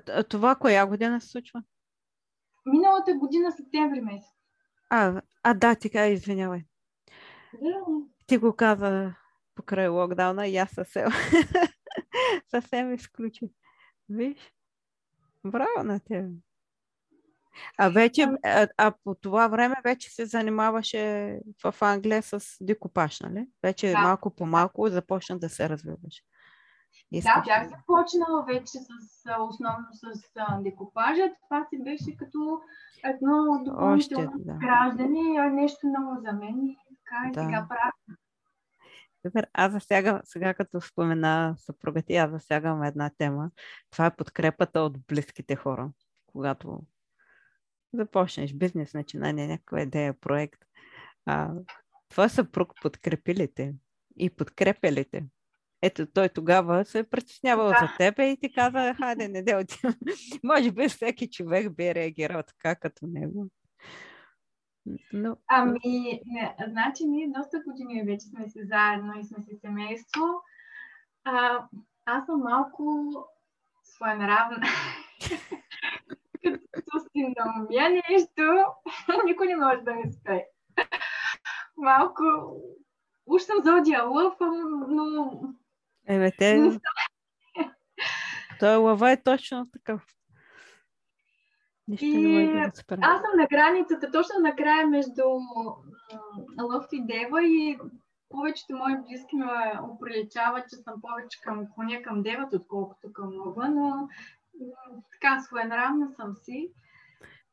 [0.09, 1.63] а това коя година се случва?
[2.67, 4.29] Миналата година, септември месец.
[4.91, 6.65] А, а да, ти каза, извинявай.
[7.63, 7.85] Да.
[8.27, 9.15] Ти го каза
[9.55, 11.09] покрай локдауна и аз съвсем,
[12.51, 13.51] съвсем изключих.
[14.09, 14.53] Виж?
[15.45, 16.25] Браво на теб.
[17.79, 23.47] А вече, а, а по това време вече се занимаваше в Англия с дикопаш, нали?
[23.63, 23.99] Вече Да.
[23.99, 26.23] малко по малко започна да се развиваш.
[27.13, 28.89] Да, Искаш бях да- започнала вече с,
[29.41, 30.23] основно с
[30.63, 31.23] декопажа.
[31.49, 32.61] Това си беше като
[33.05, 33.65] едно Още,
[34.15, 34.53] допълнително да.
[34.55, 36.67] граждане, нещо ново за мен.
[36.67, 37.41] И така и Да.
[37.45, 38.17] сега правя.
[39.27, 39.47] Супер.
[39.53, 43.51] Аз засягам, сега като спомена съпруга ти, аз засягам една тема.
[43.91, 45.91] Това е подкрепата от близките хора.
[46.27, 46.81] Когато
[47.93, 50.61] започнеш бизнес, начинание, някаква идея, проект.
[51.27, 51.51] А,
[52.09, 53.75] това съпруг подкрепи ли те?
[54.17, 55.25] И подкрепя ли те?
[55.83, 57.79] Ето, той тогава се е притеснявал Да.
[57.81, 59.95] за теб и ти каза, хайде, не де отивам.
[60.45, 63.47] Може би всеки човек би реагирал така като него.
[65.13, 70.23] Но, Ами, не, значи ние доста години вече сме си заедно и сме си семейство.
[71.25, 71.65] А,
[72.05, 73.13] аз съм малко
[73.83, 74.61] своенравна.
[76.73, 78.65] Като си наумя нещо,
[79.27, 80.47] никой не може да ми спре.
[81.77, 82.23] Малко,
[83.27, 83.57] уж съм
[84.11, 85.41] лъв, ам, но
[86.07, 86.71] Ебе, те...
[88.61, 90.07] Той лъва е точно такъв.
[91.89, 92.99] Нищо не може да И го спре.
[93.01, 95.23] аз съм на границата, точно накрая между
[96.63, 97.79] лъв и дева и
[98.29, 103.69] повечето мои близки ме оприличават, че съм повече към коня, към девата, отколкото към лъва,
[103.69, 104.09] но
[105.13, 106.73] така своенравна съм си.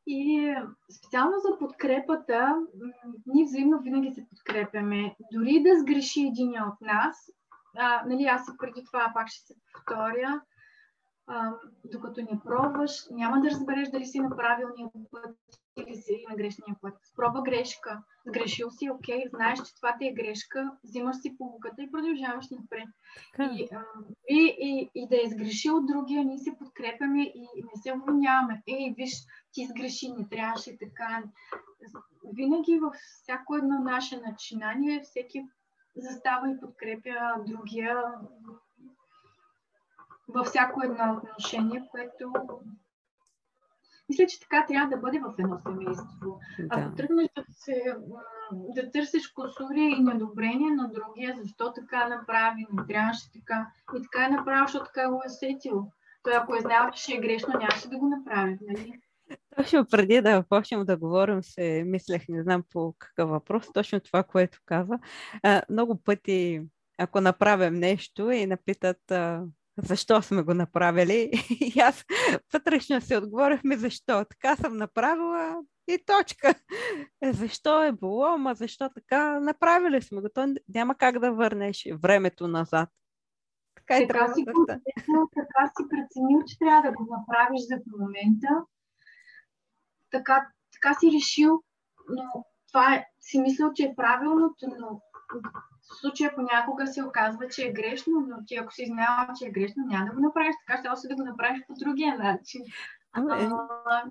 [0.08, 0.54] И
[0.91, 2.56] специално за подкрепата,
[3.26, 5.16] ние взаимно винаги се подкрепяме.
[5.34, 7.32] Дори да сгреши един от нас,
[7.78, 10.41] а, нали, аз и преди това пак ще се повторя,
[11.28, 11.53] а,
[11.86, 15.36] докато не пробваш, няма да разбереш дали си на правилния път
[15.78, 16.93] или си на грешния път.
[17.15, 18.03] Проба грешка.
[18.28, 22.88] Сгрешил си, окей, знаеш, че това ти е грешка, взимаш си полуката и продължаваш напред.
[23.39, 23.84] И, а,
[24.30, 28.63] и, и, и да е сгрешил другия, ние се подкрепяме и не се обвиняваме.
[28.67, 29.11] Ей, виж,
[29.53, 31.23] ти сгреши, не трябваше така.
[32.34, 35.45] Винаги във всяко едно наше начинание, всеки
[35.98, 38.04] застава и подкрепя другия
[40.28, 42.34] във всяко едно отношение, което
[44.10, 46.39] мисля, че така трябва да бъде в едно семейство.
[46.70, 46.95] Ако Да.
[46.95, 47.95] тръгнеш да, се,
[48.52, 53.68] да търсиш косури и недобрение на другия, защо така направи, не трябваше така.
[53.98, 55.91] И така е направил, защото така го е усетил.
[56.24, 58.58] Той ако е знал, че ще е грешно, нямаше да го направи.
[58.62, 59.02] Нали?
[59.55, 64.23] Точно преди да почнем да говорим, се мислех, не знам по какъв въпрос, точно това,
[64.23, 64.99] което каза.
[65.43, 66.61] А, много пъти,
[66.97, 69.43] ако направим нещо и напитат а,
[69.78, 71.32] защо сме го направили,
[71.75, 72.05] и аз
[72.53, 74.25] вътрешно си отговорих ми защо.
[74.25, 75.55] Така съм направила
[75.88, 76.53] и точка.
[77.21, 79.39] Е, Защо е било, ма защо така?
[79.39, 80.30] Направили сме го.
[80.34, 82.89] То няма как да върнеш времето назад.
[83.75, 84.80] Така и Така трябва си, да
[85.36, 88.47] така си преценил, че трябва да го направиш за момента.
[90.12, 91.64] Така, така си решил,
[92.10, 95.01] но това е, си мислил, че е правилното, но
[95.82, 99.51] в случая понякога се оказва, че е грешно, но ти ако си знаела, че е
[99.51, 102.62] грешно, няма да го направиш така, ще се да го направиш по другия начин.
[103.12, 103.45] Ама, е,
[103.86, 104.03] А,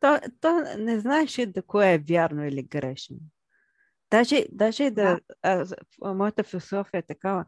[0.00, 3.16] То, то не знаеш ли да кое е вярно или грешно.
[4.10, 7.44] Даже, даже да, а, за- а, моята философия е такава,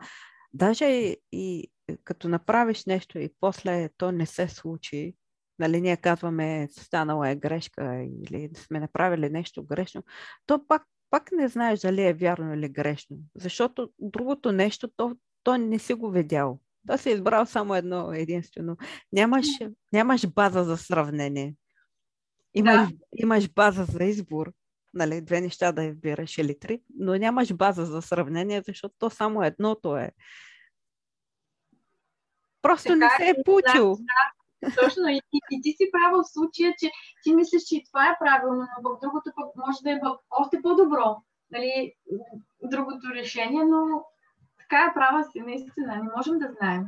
[0.53, 1.71] даже и, и
[2.05, 5.15] като направиш нещо и после то не се случи,
[5.59, 10.03] нали, ние казваме, станала е грешка или сме направили нещо грешно,
[10.47, 15.57] то пак, пак не знаеш дали е вярно или грешно, защото другото нещо, то, то
[15.57, 16.61] не си го видял.
[16.87, 18.77] То си избрал само едно единствено.
[19.13, 19.47] Нямаш,
[19.93, 21.55] нямаш база за сравнение.
[22.55, 24.53] Имаш, имаш база за избор,
[24.95, 29.43] нали, две неща да избираш или три, но нямаш база за сравнение, защото то само
[29.43, 30.11] едното е.
[32.63, 33.97] Просто така, не се е получил.
[33.97, 34.42] Да,
[34.81, 35.09] точно.
[35.09, 36.91] И, и, и ти си права в случая, че
[37.23, 40.01] ти мислиш, че и това е правилно, но в другото пък може да е
[40.31, 41.17] още по-добро.
[41.51, 41.95] Нали,
[42.63, 44.05] другото решение, но
[44.59, 45.97] така е права си, наистина.
[45.97, 46.85] Не можем да знаем.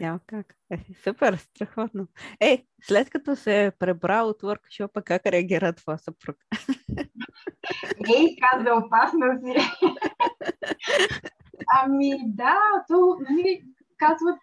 [0.00, 0.54] Няма как.
[0.70, 2.06] Е, супер, страхотно.
[2.40, 6.36] Е, след като се е пребрал от workshop как реагира твоя съпруг?
[8.16, 9.54] Ей, каза, опасно си.
[11.82, 12.56] ами да,
[12.88, 13.62] то, нали,
[13.98, 14.40] казват,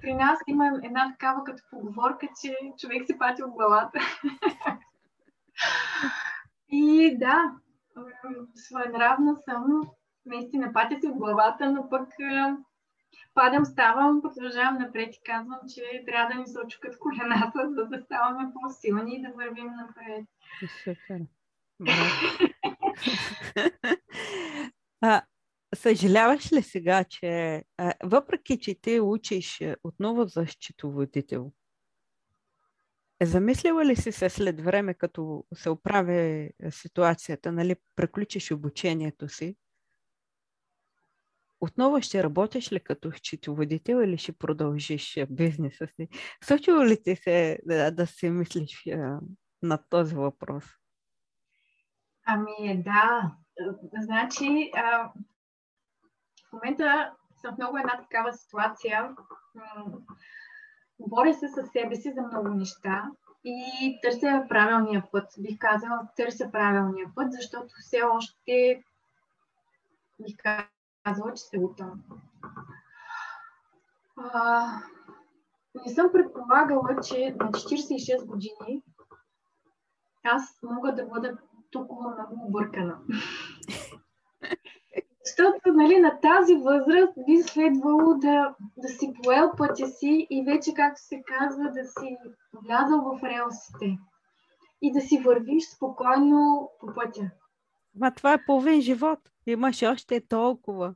[0.00, 3.98] при нас има една такава като поговорка, че човек се пати от главата.
[6.68, 7.52] И да,
[8.54, 9.82] своенравна съм,
[10.26, 12.08] наистина патя си от главата, но пък
[13.34, 18.02] падам, ставам, продължавам напред и казвам, че трябва да ми се очукат колената, за да
[18.04, 20.24] ставаме по-силни и да вървим напред.
[20.84, 21.20] Супер.
[25.00, 25.22] а,
[25.76, 27.62] съжаляваш ли сега, че
[28.04, 31.52] въпреки, че ти учиш отново за счетоводител,
[33.20, 39.56] е замислила ли си се след време, като се оправи ситуацията, нали, приключиш обучението си,
[41.60, 46.08] отново ще работиш ли като счетоводител или ще продължиш бизнеса си?
[46.44, 48.84] Случва ли ти се да, да си мислиш
[49.62, 50.64] на този въпрос?
[52.26, 53.36] Ами да.
[54.02, 55.12] Значи, а,
[56.48, 59.16] в момента съм в много една такава ситуация.
[61.00, 63.10] Боря се със себе си за много неща
[63.44, 65.26] и търся правилния път.
[65.38, 68.84] Бих казала, търся правилния път, защото все още
[70.20, 70.36] бих
[71.04, 72.02] казала, че се утам.
[74.16, 74.66] А,
[75.86, 78.82] не съм предполагала, че на 46 години
[80.24, 81.38] аз мога да бъда
[81.70, 82.98] толкова много объркана.
[85.26, 90.74] Защото нали, на тази възраст би следвало да, да си поел пътя си и вече,
[90.74, 92.16] както се казва, да си
[92.64, 93.98] влязал в релсите
[94.82, 97.30] и да си вървиш спокойно по пътя.
[97.94, 99.18] Ма това е половин живот.
[99.46, 100.94] Имаш още толкова.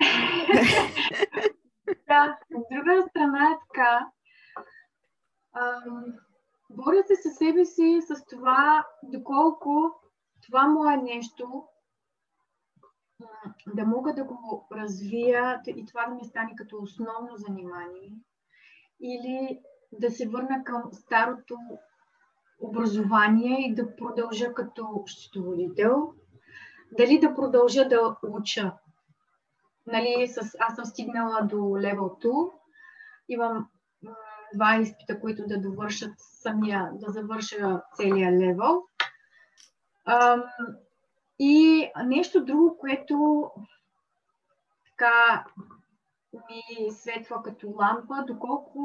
[2.08, 4.10] да, от друга страна е така.
[5.56, 6.04] Ам,
[6.70, 9.92] боря се със себе си с това, доколко
[10.46, 11.64] това му е нещо,
[13.74, 18.12] да мога да го развия и това да ми стане като основно занимание.
[19.00, 19.60] Или
[19.92, 21.58] да се върна към старото
[22.60, 26.12] образование и да продължа като счетоводител.
[26.98, 28.72] Дали да продължа да уча.
[29.86, 32.52] Нали, с, аз съм стигнала до level 2.
[33.28, 33.68] Имам
[34.54, 38.82] два изпита, които да довършат самия, да завърша целия левел.
[41.38, 43.50] И нещо друго, което
[44.84, 45.44] така
[46.32, 48.80] ми светва като лампа, доколко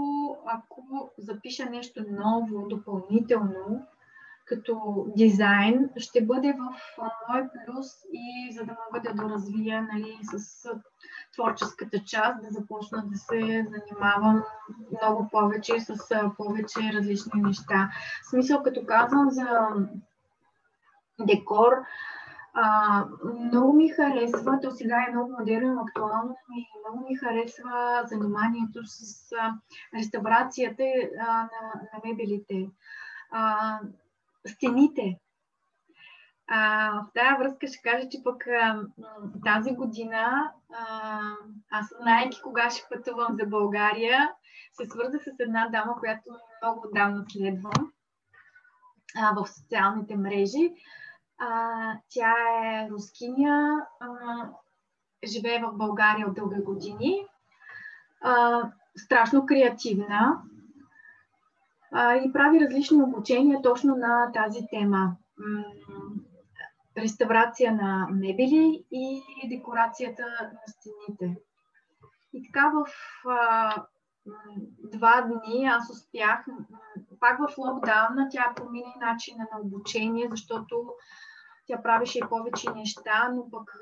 [0.45, 3.87] ако запиша нещо ново, допълнително,
[4.45, 6.97] като дизайн, ще бъде в
[7.29, 10.69] мой плюс и за да мога да доразвия нали, с
[11.33, 14.43] творческата част, да започна да се занимавам
[15.01, 15.97] много повече с
[16.37, 17.89] повече различни неща.
[18.23, 19.67] В смисъл, като казвам за
[21.19, 21.73] декор,
[22.53, 23.05] а,
[23.39, 29.31] много ми харесва, то сега е много модерно, актуално, и много ми харесва заниманието с
[29.31, 29.53] а,
[29.97, 30.83] реставрацията
[31.19, 32.69] а, на, на мебелите.
[33.31, 33.79] А,
[34.47, 35.19] стените.
[36.47, 38.81] А, в тази връзка ще кажа, че пък а,
[39.45, 41.19] тази година, а,
[41.71, 44.31] аз знаеки кога ще пътувам за България,
[44.73, 46.23] се свързах с една дама, която
[46.63, 47.91] много отдавна следвам
[49.17, 50.73] а, в социалните мрежи.
[51.45, 52.33] А, тя
[52.65, 54.07] е рускиня, а,
[55.25, 57.27] живее в България от дълги години,
[58.21, 58.61] а,
[58.97, 60.41] страшно креативна
[61.91, 65.15] а, и прави различни обучения точно на тази тема.
[66.97, 71.41] Реставрация на мебели и декорацията на стените.
[72.33, 72.87] И така в
[73.29, 73.75] а,
[74.91, 76.45] два дни аз успях,
[77.19, 80.93] пак в локдауна, тя промени начина на обучение, защото
[81.67, 83.79] тя правеше и повече неща, но пък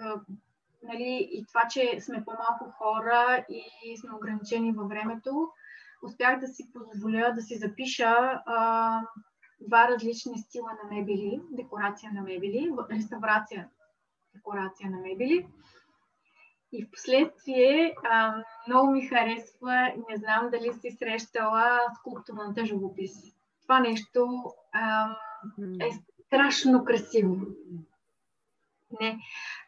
[0.83, 3.45] нали, и това, че сме по-малко хора
[3.83, 5.51] и сме ограничени във времето,
[6.03, 9.01] успях да си позволя да си запиша а,
[9.67, 13.69] два различни стила на мебели, декорация на мебели, реставрация,
[14.35, 15.47] декорация на мебели.
[16.71, 23.11] И в последствие а, много ми харесва, не знам дали си срещала скулптурната живопис.
[23.61, 25.15] Това нещо а,
[25.81, 25.89] е
[26.31, 27.37] страшно красиво.
[29.01, 29.19] Не.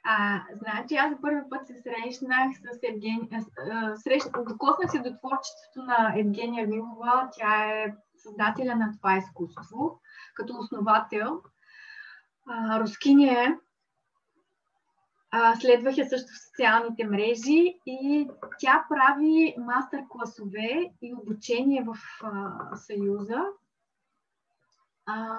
[0.04, 3.46] А, значи аз за първи път се срещнах с Евгения.
[3.96, 7.30] Срещнах, докоснах се до творчеството на Евгения Вилова.
[7.38, 10.00] Тя е създателя на това изкуство,
[10.36, 11.42] като основател.
[12.50, 13.58] А, Рускиня е.
[15.32, 22.76] А, следвах я също в социалните мрежи и тя прави мастер-класове и обучение в а,
[22.76, 23.44] Съюза.
[25.06, 25.38] А,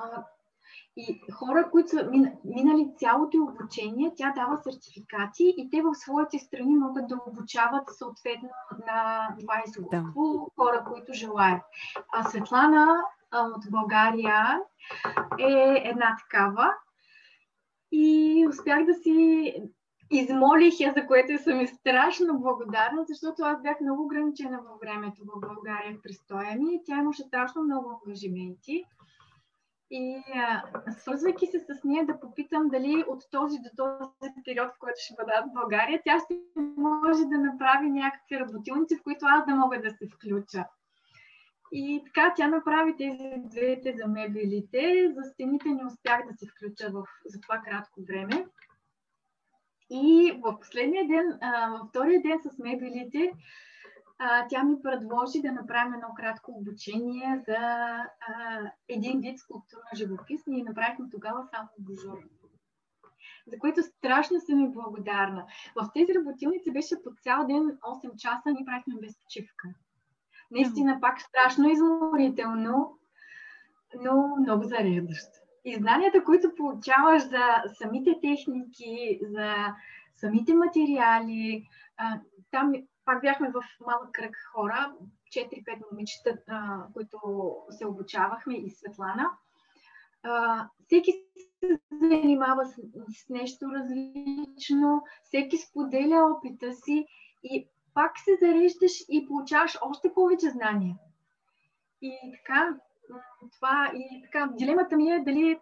[0.97, 2.11] и хора, които са
[2.45, 8.49] минали цялото обучение, тя дава сертификати и те в своите страни могат да обучават съответно
[8.87, 10.05] на това изкуство да.
[10.57, 11.63] хора, които желаят.
[12.13, 14.61] А Светлана от България
[15.39, 16.71] е една такава.
[17.93, 19.55] И успях да си
[20.11, 25.23] измолих я, за което съм и страшно благодарна, защото аз бях много ограничена във времето
[25.25, 26.81] в България в престоя ми.
[26.87, 28.85] Тя имаше страшно много ангажименти.
[29.91, 30.63] И а,
[30.99, 35.15] свързвайки се с нея да попитам дали от този до този период, в който ще
[35.15, 36.39] бъда в България, тя ще
[36.77, 40.65] може да направи някакви работилници, в които аз да мога да се включа.
[41.73, 45.13] И така тя направи тези двете за мебелите.
[45.17, 48.47] За стените не успях да се включа в, за това кратко време.
[49.91, 51.39] И в последния ден,
[51.71, 53.33] във втория ден с мебелите,
[54.27, 58.09] а, тя ми предложи да направим едно кратко обучение за а,
[58.89, 60.41] един вид скулптурна живопис.
[60.47, 62.19] Ние направихме тогава само бужур
[63.47, 65.47] за което страшно съм и благодарна.
[65.77, 69.69] В тези работилници беше по цял ден 8 часа, ние правихме без почивка.
[70.51, 72.99] Наистина пак страшно изморително,
[74.03, 75.39] но много зареждащо.
[75.65, 79.55] И знанията, които получаваш за самите техники, за
[80.15, 81.69] самите материали,
[82.51, 82.73] там
[83.05, 84.95] пак бяхме в малък кръг хора,
[85.33, 86.39] 4-5 момичета,
[86.93, 87.19] които
[87.71, 89.31] се обучавахме и Светлана.
[90.87, 91.13] всеки
[91.61, 92.75] се занимава с,
[93.09, 97.07] с нещо различно, всеки споделя опита си
[97.43, 100.97] и пак се зареждаш и получаваш още повече знания.
[102.03, 102.77] И така,
[103.59, 105.61] това и така, дилемата ми е дали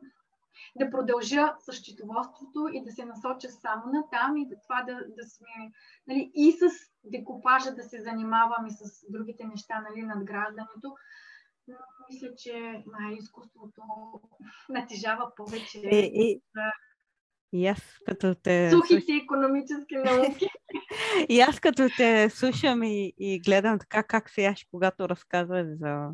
[0.77, 4.95] да продължа с счетоводството и да се насоча само на там и да това да,
[4.95, 5.73] да сме
[6.07, 6.61] нали, и с
[7.05, 10.97] декупажа да се занимавам и с другите неща, нали, надграждането.
[11.69, 11.77] Но
[12.11, 13.83] мисля, че май изкуството
[14.69, 15.79] натежава повече.
[15.79, 16.43] И, е, и,
[17.53, 18.71] и аз като те...
[18.71, 20.49] Сухите економически науки.
[21.29, 26.11] и аз като те слушам и, и гледам така как сияш, когато разказваш за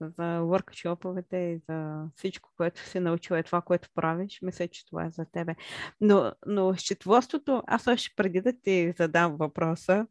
[0.00, 4.38] за workshoповете и за всичко, което си научила и това, което правиш.
[4.42, 5.54] Мисля, че това е за тебе.
[6.00, 10.06] Но, но счетоводството, аз още преди да ти задам въпроса,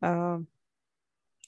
[0.00, 0.38] а,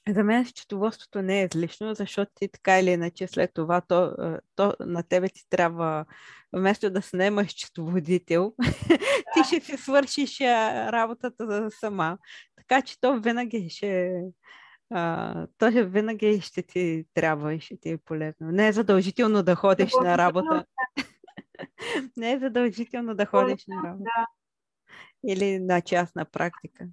[0.08, 4.16] за мен счетоводството не е излишно, защото ти така или иначе след това то,
[4.56, 6.04] то на тебе ти трябва,
[6.52, 8.54] вместо да снемаш счетоводител,
[9.34, 12.18] ти ще си свършиш работата сама.
[12.56, 14.22] Така че то винаги ще,
[14.94, 18.52] а, той винаги ще ти трябва и ще ти е полезно.
[18.52, 20.64] Не е задължително да ходиш на работа.
[22.16, 24.04] Не е задължително да ходиш на работа.
[24.04, 24.26] Да.
[25.32, 26.86] Или на частна практика.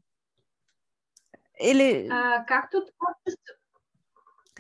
[1.64, 2.08] Или...
[2.12, 2.78] А, както.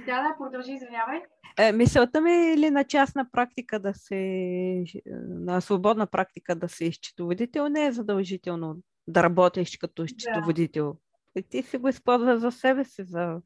[0.06, 1.22] Да, да, продължи, извинявай.
[1.58, 4.84] Е, мисълта ми е или на частна практика да се,
[5.30, 8.78] на свободна практика да се изчетоводител, не е задължително
[9.08, 10.94] да работиш като счетоводител.
[10.94, 13.42] Да и ти си го използва за себе си, за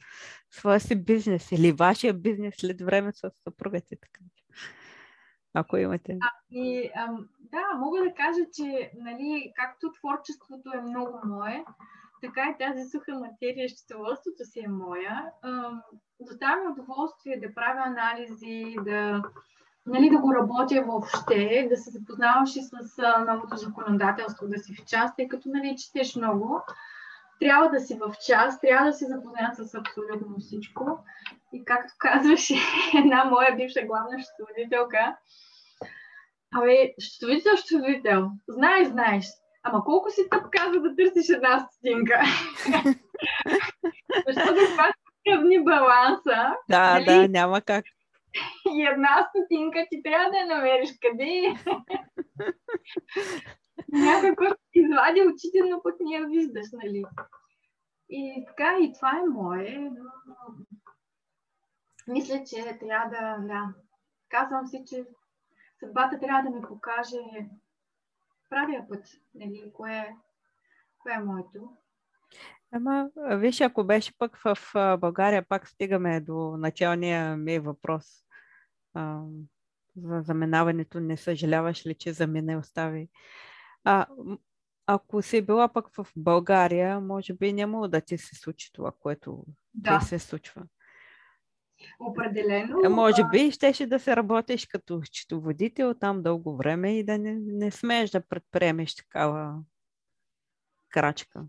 [0.51, 3.95] своя си бизнес или вашия бизнес след време с съпругата.
[4.01, 4.19] Така.
[5.53, 6.17] Ако имате.
[6.21, 11.65] А, и, ам, да, мога да кажа, че нали, както творчеството е много мое,
[12.21, 15.25] така и тази суха материя, счетоводството си е моя.
[15.43, 15.81] Ам,
[16.19, 19.23] доставя удоволствие да правя анализи, да,
[19.85, 24.85] нали, да го работя въобще, да се запознаваш и с новото законодателство, да си в
[24.85, 26.61] част, тъй като нали, четеш много
[27.39, 30.99] трябва да си в час, трябва да си запознат с абсолютно всичко.
[31.53, 32.55] И както казваше
[32.97, 35.15] една моя бивша главна счетоводителка,
[36.55, 38.31] Абе, счетоводител, счетоводител.
[38.47, 39.25] Знаеш, знаеш.
[39.63, 42.21] Ама колко си тъп каза да търсиш една стотинка?
[44.27, 44.91] Защото това
[45.27, 46.55] равни баланса.
[46.69, 47.05] Да, нали?
[47.05, 47.85] да, няма как.
[48.73, 51.55] И една стотинка ти трябва да я намериш къде.
[53.91, 57.03] Някой, който извади очите, но пък не я виждаш, нали?
[58.09, 59.91] И така, и това е мое.
[62.07, 63.73] Мисля, че трябва да, да.
[64.29, 65.05] Казвам си, че
[65.79, 67.17] съдбата трябва да ми покаже
[68.49, 69.05] правия път,
[69.35, 70.15] нали, кое,
[70.99, 71.77] кое е моето.
[72.71, 74.57] Ама, виж, ако беше пък в
[74.99, 78.05] България, пак стигаме до началния ми въпрос
[78.93, 79.21] а,
[79.95, 80.99] за заминаването.
[80.99, 83.09] Не съжаляваш ли, че за мен не остави
[83.83, 84.05] А
[84.87, 89.45] ако си била пък в България, може би няма да ти се случи това, което
[89.73, 89.99] да.
[89.99, 90.63] ти се случва.
[91.99, 92.79] Определено.
[92.85, 97.35] А може би щеше да се работиш като счетоводител там дълго време и да не,
[97.39, 99.59] не смееш да предприемеш такава
[100.89, 101.43] крачка.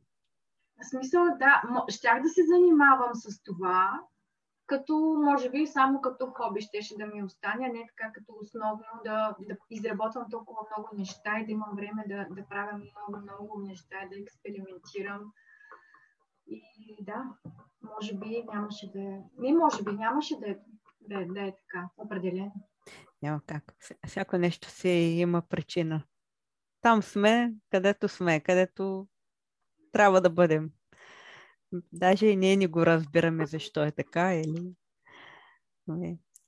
[0.82, 4.00] В смисъл, да, щях да се занимавам с това,
[4.66, 8.84] като, може би, само като хоби щеше да ми остане, а не така като основно
[9.04, 13.60] да, да изработвам толкова много неща и да имам време да, да правя много, много
[13.60, 15.32] неща, да експериментирам.
[16.46, 17.24] И да,
[17.82, 19.20] може би нямаше да е.
[19.38, 20.56] Не, може би нямаше да е,
[21.00, 22.52] да е, да е така, определено.
[23.22, 23.74] Няма как.
[24.06, 26.02] Всяко нещо си има причина.
[26.80, 29.06] Там сме, където сме, където
[29.92, 30.70] трябва да бъдем.
[31.92, 34.74] Даже и ние не го разбираме защо е така или...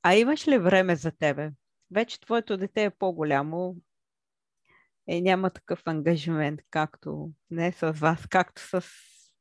[0.02, 1.52] А имаш ли време за тебе?
[1.90, 3.76] Вече твоето дете е по-голямо
[5.08, 8.84] и няма такъв ангажимент, както не с вас, както с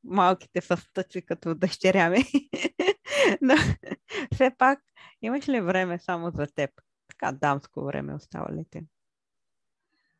[0.03, 2.19] малките фастъци, като дъщеря ми.
[3.41, 3.53] Но
[4.33, 4.79] все пак,
[5.21, 6.71] имаш ли време само за теб?
[7.07, 8.81] Така дамско време остава ли ти?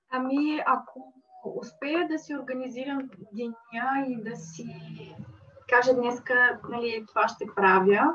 [0.10, 1.14] Ами, ако
[1.46, 4.66] успея да си организирам деня и да си
[5.76, 8.14] кажа днеска, нали, това ще правя.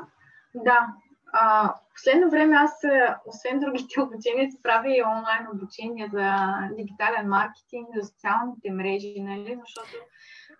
[0.55, 0.87] Да,
[1.33, 2.83] а, последно време аз,
[3.25, 9.59] освен другите обучения, се правя и онлайн обучение за дигитален маркетинг, за социалните мрежи, нали,
[9.59, 9.89] защото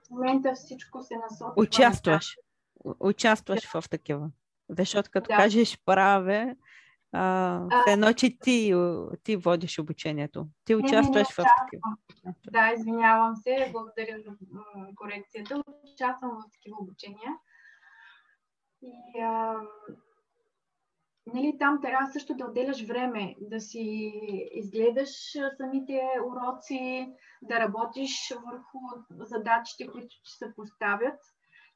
[0.08, 1.54] в момента всичко се насочва.
[1.58, 2.38] Участваш.
[3.00, 3.82] Участваш да.
[3.82, 4.30] в такива.
[4.70, 5.38] Защото като да.
[5.38, 6.56] кажеш праве,
[7.12, 8.74] а, все едно, че ти,
[9.24, 10.48] ти водиш обучението.
[10.66, 12.36] Ти участваш в такива.
[12.52, 14.32] Да, извинявам се, благодаря за
[14.96, 15.64] корекцията.
[15.94, 17.32] Участвам в такива обучения.
[18.82, 19.56] И а,
[21.26, 24.12] нали, там трябва също да отделяш време, да си
[24.54, 25.10] изгледаш
[25.58, 31.20] самите уроци, да работиш върху задачите, които ти се поставят.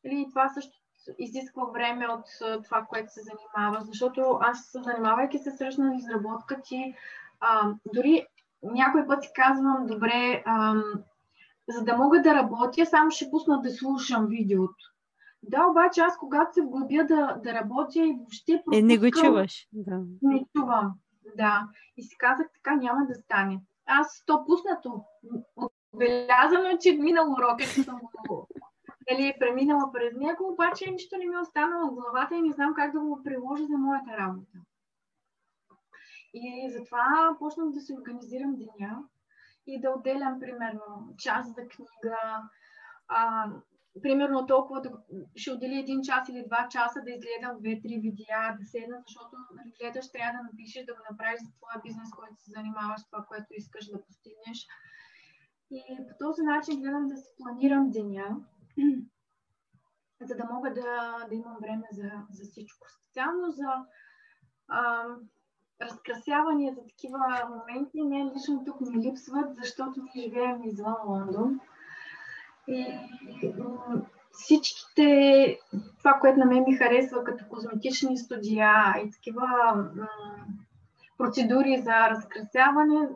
[0.04, 0.85] Нали, това също
[1.20, 2.26] изисква време от
[2.64, 6.96] това, което се занимава, защото аз, занимавайки се с ръчна изработка, ти
[7.40, 8.28] а, дори
[8.64, 10.76] някой път си казвам, добре, а,
[11.70, 14.92] за да мога да работя, само ще пусна да слушам видеото.
[15.44, 18.80] Да, обаче аз когато се вглъбя да, да работя и въобще пропускам...
[18.80, 19.68] Е, не го чуваш.
[19.74, 20.00] Да.
[20.22, 20.94] Не чувам,
[21.38, 21.68] да.
[21.98, 23.62] И си казах, така няма да стане.
[23.86, 25.04] Аз то пуснато.
[25.56, 28.48] Отбелязано е, че е минал урок, че съм го
[29.12, 32.74] нали, преминала през него, обаче нищо не ми е останало в главата и не знам
[32.74, 34.58] как да го приложа за моята работа.
[36.34, 39.04] И затова почнах да се организирам деня
[39.68, 42.18] и да отделям примерно час за книга,
[43.08, 43.50] а,
[44.02, 44.92] примерно толкова да,
[45.36, 49.72] ще отдели един час или два часа да изгледам две-три видеа, да седна, защото нали,
[49.80, 53.48] гледаш, трябва да напишеш, да го направиш за твоя бизнес, който се занимаваш това, което
[53.52, 54.60] искаш да постигнеш.
[55.72, 58.38] И по този начин гледам да се планирам деня
[60.22, 62.88] за да мога да, да имам време за, за всичко.
[62.90, 63.86] Специално за
[64.68, 65.06] а,
[65.82, 71.60] разкрасявания, за такива моменти, не лично тук ми липсват, защото ние живеем извън Лондон.
[72.68, 72.86] И
[74.32, 75.60] всичките,
[75.98, 79.48] това, което на мен ми харесва като козметични студия и такива
[79.96, 80.08] м-
[81.18, 83.10] процедури за разкрасяване,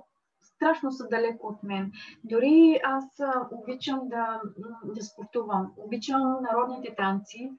[0.59, 1.91] страшно са далеко от мен.
[2.23, 3.05] Дори аз
[3.51, 4.41] обичам да,
[4.83, 5.73] да спортувам.
[5.77, 7.51] Обичам народните танци.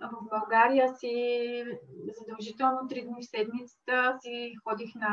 [0.00, 1.64] В България си
[2.18, 5.08] задължително три дни в седмицата си ходих на,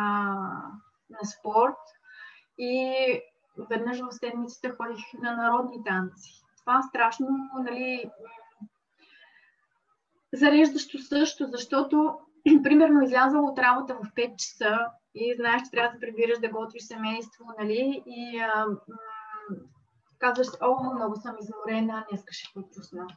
[1.10, 1.78] на спорт
[2.58, 2.94] и
[3.70, 6.44] веднъж в седмицата ходих на народни танци.
[6.60, 7.28] Това страшно,
[7.60, 8.12] нали,
[10.34, 12.20] зареждащо също, защото
[12.64, 14.86] примерно излязла от работа в 5 часа
[15.16, 18.04] и знаеш, че трябва да се прибираш да готвиш семейство, нали?
[18.06, 18.78] И а, м-
[20.20, 23.08] казваш, о, много съм изморена, днес ще пропусна.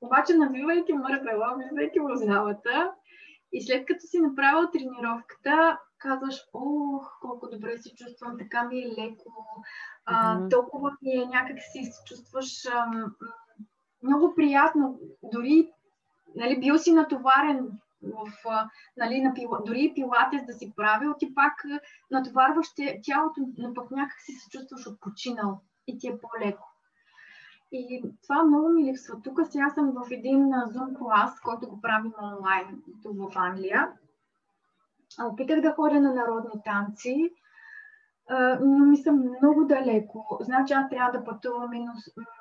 [0.00, 2.92] Обаче, навивайки мървела, влизайки в залата
[3.52, 8.88] и след като си направил тренировката, казваш, ох, колко добре се чувствам, така ми е
[8.88, 9.32] леко,
[10.04, 12.86] а, толкова ми е някак си се чувстваш а,
[14.02, 15.00] много приятно.
[15.22, 15.72] Дори
[16.36, 17.68] нали, бил си натоварен
[18.02, 18.32] в,
[18.96, 21.64] нали, на пила, дори пилатес да си правил, ти пак
[22.10, 22.66] натоварваш
[23.02, 26.68] тялото, но пък някак си се чувстваш отпочинал и ти е по-леко.
[27.72, 29.22] И това много ми липсва.
[29.22, 33.92] Тук сега съм в един Zoom клас, който го правим онлайн тук в Англия.
[35.22, 37.30] Опитах да ходя на народни танци,
[38.60, 40.38] но ми съм много далеко.
[40.40, 41.70] Значи аз трябва да пътувам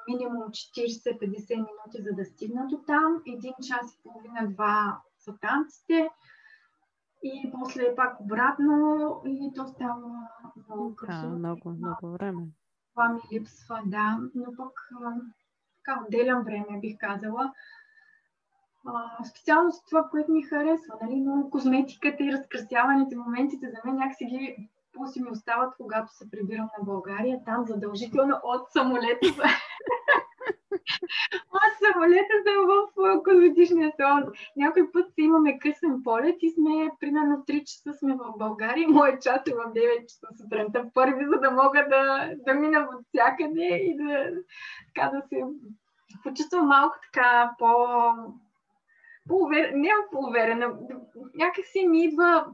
[0.08, 3.22] минимум 40-50 минути, за да стигна до там.
[3.28, 6.10] Един час и половина, два са танците.
[7.24, 9.96] И после пак обратно и то става
[10.56, 10.96] много.
[11.08, 12.44] Да, много, много време.
[12.94, 14.20] Това ми липсва, да.
[14.36, 14.90] Но пък
[15.86, 17.54] така отделям време, бих казала.
[18.88, 23.96] А, специално с това, което ми харесва, нали, но козметиката и разкрасяването, моментите за мен
[23.96, 27.44] някакси ги пуси ми остават, когато се прибирам на България.
[27.46, 29.28] Там задължително от самолета
[31.54, 34.24] от самолета съм в козметичния салон.
[34.56, 38.90] Някой път си имаме късен полет и сме примерно 3 часа сме в България.
[38.90, 43.06] Моят час е в 9 часа сутринта първи, за да мога да, да мина от
[43.08, 44.30] всякъде и да,
[44.96, 45.42] така, да се
[46.24, 47.68] почувствам малко така по...
[49.28, 50.74] по-уверена, не по-уверена,
[51.36, 52.46] някакси ми идва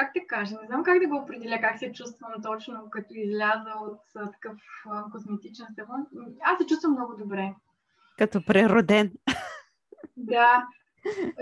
[0.00, 3.72] как те кажа, не знам как да го определя, как се чувствам точно, като изляза
[3.80, 4.56] от а, такъв
[4.90, 6.06] а, козметичен салон.
[6.42, 7.54] Аз се чувствам много добре.
[8.18, 9.12] Като прероден.
[10.16, 10.66] Да.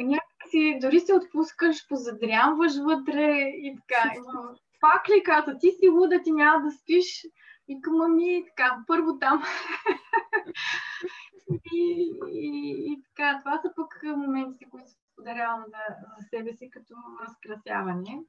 [0.00, 4.12] Някакси дори се отпускаш, позадрямваш вътре и така.
[4.80, 7.26] Пак ли каза, ти си луда, ти няма да спиш.
[7.68, 9.42] И към ми така, първо там.
[11.72, 14.86] и, и, и, така, това са пък моментите, които
[15.18, 18.22] подарявам за, за себе си като разкрасяване.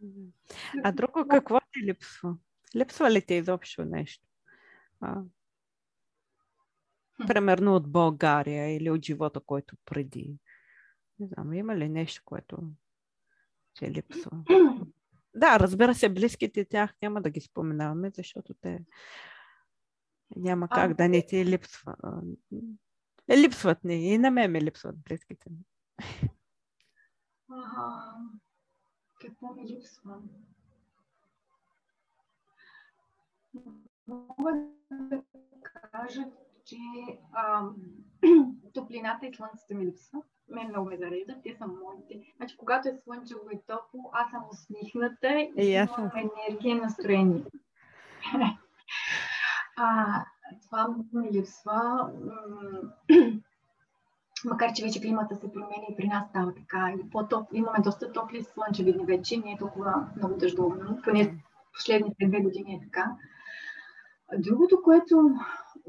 [0.84, 2.36] А друго какво ти липсва?
[2.76, 4.28] Липсва ли ти изобщо нещо?
[5.02, 5.22] А,
[7.28, 10.38] примерно от България или от живота, който преди.
[11.20, 12.58] Не знам, има ли нещо, което
[13.74, 14.32] ти липсва?
[15.36, 18.86] да, разбира се, близките тях няма да ги споменаваме, защото те
[20.36, 21.96] няма как а, да не ти липсва.
[23.30, 25.58] Липсват ни и на мен ми липсват близките ми.
[27.52, 28.14] А,
[29.22, 30.18] какво ми липсва?
[34.08, 35.24] Мога да
[35.92, 36.26] кажа,
[36.66, 36.78] че
[37.34, 37.70] а,
[38.74, 40.22] топлината и слънцето ми липсва.
[40.50, 42.34] Мен много ме зарежда, те са моите.
[42.38, 47.46] Значи, когато е слънчево и топло, аз съм усмихната и, и имам енергия и настроение.
[49.78, 50.26] а,
[50.62, 52.12] това ми липсва
[54.46, 56.94] макар че вече климата се променя и при нас става така.
[57.00, 62.28] И по-топ, имаме доста топли слънчеви дни вече, не е толкова много дъждовно, поне последните
[62.28, 63.16] две години е така.
[64.38, 65.22] Другото, което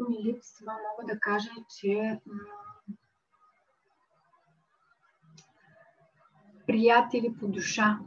[0.09, 2.95] ми липсва, мога да кажа, че м-
[6.67, 7.99] приятели по душа.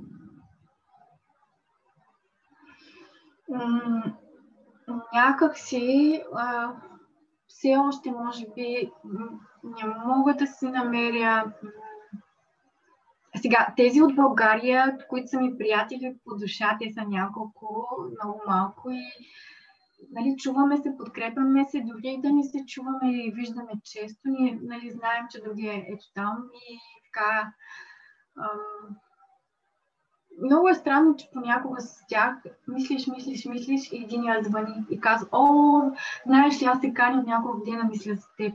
[5.14, 6.24] Някак си
[7.58, 8.92] все още, може би,
[9.64, 11.54] не мога да си намеря.
[13.36, 18.92] Сега, тези от България, които са ми приятели по душа, те са няколко, много малко
[18.92, 19.04] и
[20.12, 24.92] нали, чуваме се, подкрепяме се, дори да не се чуваме и виждаме често, ние нали,
[24.92, 27.54] знаем, че другия е там и така.
[28.38, 28.96] Ам,
[30.42, 32.36] много е странно, че понякога с тях
[32.68, 35.82] мислиш, мислиш, мислиш и един я звъни и казва, о,
[36.26, 38.54] знаеш ли, аз се каня няколко дена мисля за теб.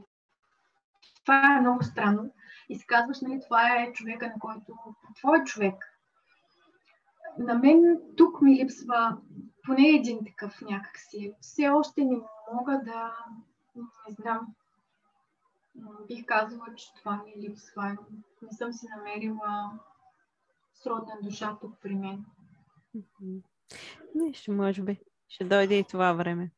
[1.20, 2.30] Това е много странно.
[2.68, 4.78] И си казваш, нали, това е човека, на който...
[5.16, 5.74] Твой човек.
[7.38, 9.16] На мен тук ми липсва
[9.66, 11.32] поне един такъв някакси.
[11.40, 12.16] Все още не
[12.52, 13.14] мога да...
[13.76, 14.46] Не знам.
[16.08, 17.96] Бих казала, че това ми липсва.
[18.42, 19.70] Не съм си намерила
[20.82, 22.24] сродна душа тук при мен.
[24.14, 25.00] Нещо, може би.
[25.28, 26.50] Ще дойде и това време.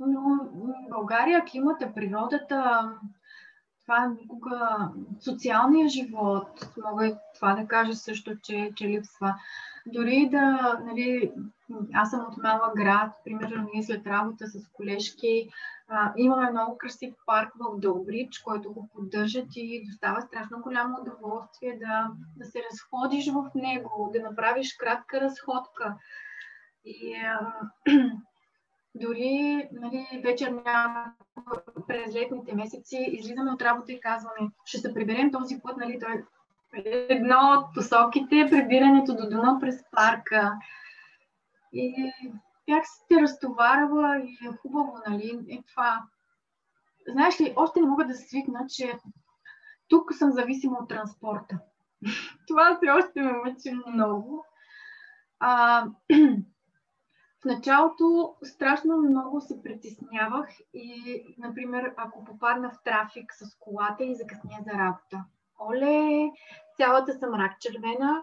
[0.00, 0.20] Но
[0.54, 2.90] в България климата, природата,
[3.82, 4.90] това е никога
[5.20, 9.34] социалния живот, мога и това да кажа също, че, че липсва.
[9.86, 11.32] Дори да, нали,
[11.94, 15.48] аз съм от малък град, примерно ние след работа с колежки,
[15.88, 21.78] а, имаме много красив парк в Добрич, който го поддържат и достава страшно голямо удоволствие
[21.78, 25.96] да, да се разходиш в него, да направиш кратка разходка.
[26.84, 27.52] И а,
[28.94, 30.62] дори нали, вечер
[31.88, 36.24] през летните месеци излизаме от работа и казваме, ще се приберем този път, нали, той
[36.74, 40.58] едно от посоките е прибирането до дома през парка.
[41.72, 42.12] И
[42.66, 46.02] бях се разтоварва и е хубаво, нали, е това.
[47.08, 48.98] Знаеш ли, още не мога да свикна, че
[49.88, 51.58] тук съм зависима от транспорта.
[52.46, 54.44] това все още ме мъчи много.
[55.40, 55.86] А,
[57.42, 64.14] в началото страшно много се притеснявах и, например, ако попадна в трафик с колата и
[64.14, 65.24] закъсня за работа.
[65.68, 66.30] Оле,
[66.76, 68.22] цялата съм рак червена,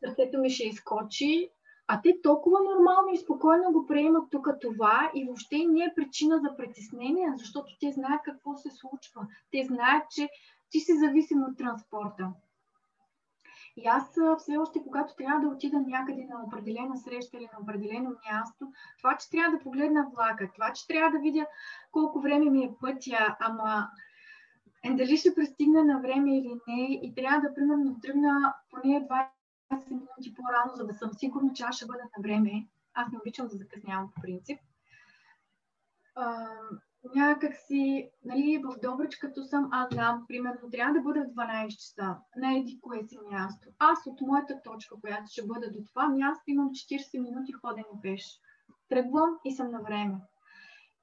[0.00, 1.50] сърцето ми ще изкочи,
[1.86, 6.40] а те толкова нормално и спокойно го приемат тук това и въобще не е причина
[6.40, 9.26] за притеснение, защото те знаят какво се случва.
[9.52, 10.28] Те знаят, че
[10.70, 12.32] ти си зависим от транспорта.
[13.76, 18.10] И аз все още, когато трябва да отида някъде на определена среща или на определено
[18.10, 18.66] място,
[18.98, 21.46] това, че трябва да погледна влака, това, че трябва да видя
[21.92, 23.88] колко време ми е пътя, ама
[24.84, 29.90] е, дали ще пристигна на време или не и трябва да, примерно, тръгна поне 20
[29.90, 32.66] минути по-рано, за да съм сигурна, че аз ще бъда на време.
[32.94, 34.58] Аз не обичам да закъснявам по принцип.
[36.14, 36.46] А,
[37.14, 41.68] някак си, нали, в Добрич, като съм, аз знам, примерно, трябва да бъда в 12
[41.68, 43.68] часа на еди кое си място.
[43.78, 48.40] Аз от моята точка, която ще бъда до това място, имам 40 минути ходене пеш.
[48.88, 50.14] Тръгвам и съм на време.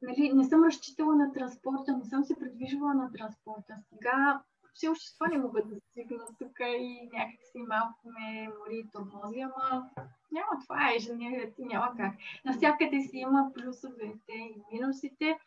[0.01, 3.75] Нали, не съм разчитала на транспорта, не съм се предвижвала на транспорта.
[3.89, 4.43] Сега
[4.73, 9.39] все още това не мога да свикна тук и някак си малко ме мори тормози,
[9.39, 9.89] ама
[10.31, 12.15] няма това е ежедневието, няма как.
[12.45, 15.39] Навсякъде си има плюсовете и минусите.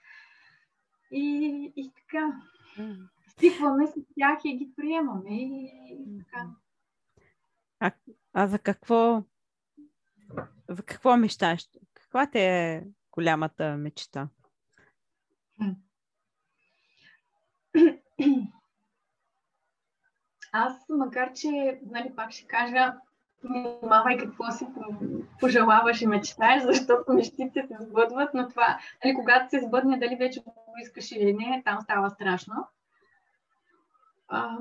[1.13, 2.41] И, и така.
[3.29, 5.31] Стикваме с тях и ги приемаме.
[5.31, 6.47] И, и така.
[7.81, 7.93] А,
[8.33, 9.23] а за какво
[10.69, 11.69] за какво мечташ?
[11.95, 14.29] Каква те е голямата мечта?
[20.53, 22.95] Аз, макар че, нали, пак ще кажа,
[23.45, 24.67] внимавай какво си
[25.41, 30.41] пожелаваш и мечтаеш, защото мечтите се сбъдват, но това, нали, когато се сбъдне, дали вече
[30.41, 32.55] го искаш или не, там става страшно.
[34.29, 34.59] А,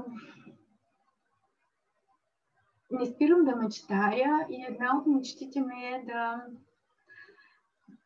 [2.92, 6.46] не спирам да мечтая и една от мечтите ми е да,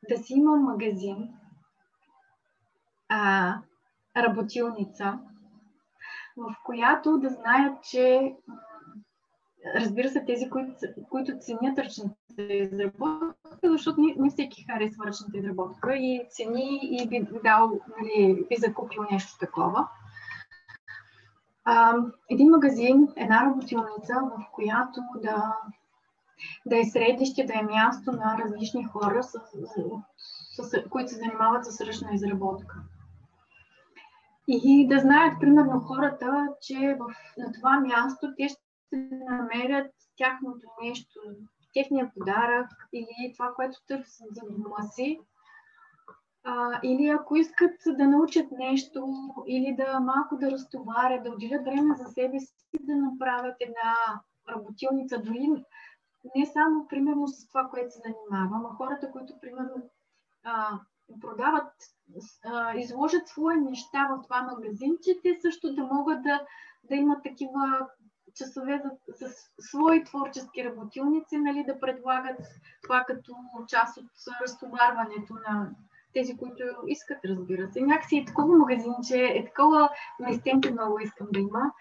[0.10, 1.34] да си имам магазин,
[3.12, 3.56] а,
[4.18, 5.20] работилница,
[6.38, 8.36] в която да знаят, че
[9.76, 10.74] разбира се, тези, които,
[11.10, 17.80] които ценят ръчната изработка, защото не, всеки харесва ръчната изработка и цени и би дал,
[17.98, 19.88] нали, би закупил нещо такова.
[21.66, 21.96] А,
[22.30, 25.58] един магазин, една работилница, в която да,
[26.66, 29.40] да е средище, да е място на различни хора, с,
[30.56, 32.76] с, с, които се занимават с ръчна изработка.
[34.48, 37.06] И да знаят, примерно, хората, че в,
[37.38, 38.62] на това място те ще
[39.30, 41.20] намерят тяхното нещо,
[41.74, 45.20] техния подарък или това, което търсят за дома си.
[46.44, 49.08] А, или ако искат да научат нещо,
[49.48, 55.22] или да малко да разтоварят, да отделят време за себе си, да направят една работилница,
[55.22, 55.48] дори
[56.36, 59.90] не само примерно с това, което се занимавам, а хората, които примерно
[60.44, 60.80] а,
[61.20, 61.74] продават,
[62.76, 66.46] изложат свои неща в това магазинче, те също да могат да,
[66.84, 67.88] да имат такива
[68.36, 72.40] часове за, за свои творчески работилници, нали, да предлагат
[72.84, 73.36] това като
[73.68, 74.06] част от
[74.42, 75.70] разтоварването на
[76.14, 77.82] тези, които искат, разбира се.
[77.82, 79.90] Някакси е такова магазинче, е такова
[80.20, 81.72] местенце много искам да има.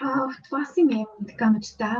[0.00, 1.98] А, това си ми е така мечта.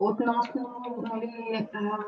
[0.00, 0.80] Относно
[1.12, 1.98] нали, а,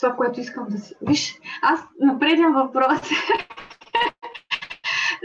[0.00, 0.94] това, което искам да си...
[1.02, 2.18] Виж, аз на
[2.52, 3.00] въпрос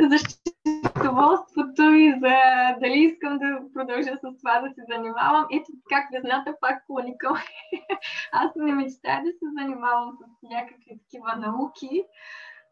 [0.09, 2.35] за счетоводството и за
[2.81, 5.45] дали искам да продължа с това да се занимавам.
[5.51, 7.35] Ето как везната пак клоникъл.
[8.31, 12.03] Аз не мечтая да се занимавам с някакви такива науки.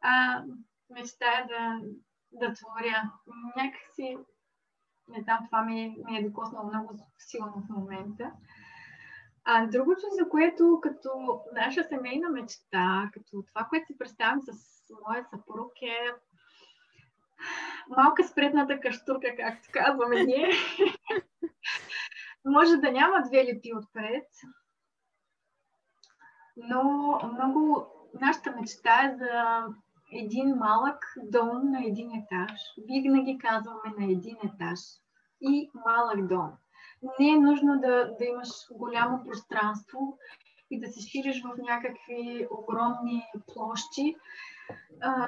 [0.01, 0.43] А,
[0.89, 1.79] мечтая да,
[2.31, 3.11] да творя.
[3.57, 4.17] Някакси,
[5.07, 8.31] не знам, това ми, ми е докоснало много силно в момента.
[9.45, 11.09] А другото, за което като
[11.53, 14.51] наша семейна мечта, като това, което си представям с
[15.07, 16.11] моя съпруг е
[17.97, 20.51] малка спретната каштурка, както казваме ние.
[22.45, 24.27] Може да няма две лети отпред,
[26.57, 27.87] но много
[28.21, 29.65] нашата мечта е за
[30.11, 32.61] един малък дом на един етаж.
[32.77, 34.79] Винаги казваме на един етаж
[35.41, 36.51] и малък дом.
[37.19, 40.17] Не е нужно да, да имаш голямо пространство
[40.71, 43.23] и да се шириш в някакви огромни
[43.53, 44.15] площи
[45.01, 45.27] а,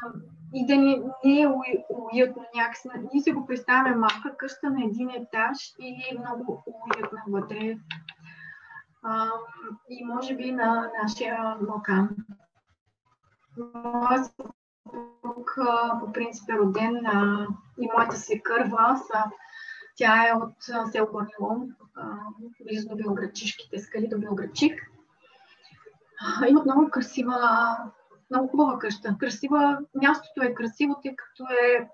[0.54, 1.48] и да не, не е
[1.90, 2.90] уютно някакси.
[3.14, 7.78] Ние си го представяме малка къща на един етаж и е много уютна вътре.
[9.04, 9.30] А,
[9.90, 12.10] и може би на нашия Балкан.
[13.84, 15.58] Моят съпруг
[16.00, 17.48] по принцип е роден а,
[17.82, 19.24] и моята свекърва са
[19.96, 20.54] тя е от
[20.92, 21.76] село Корнилон,
[22.66, 24.92] близо до Белградчишките скали, до Белградчик.
[26.48, 27.78] Имат много красива
[28.30, 29.16] много хубава къща.
[29.20, 31.90] Красива, мястото е красиво, тъй като е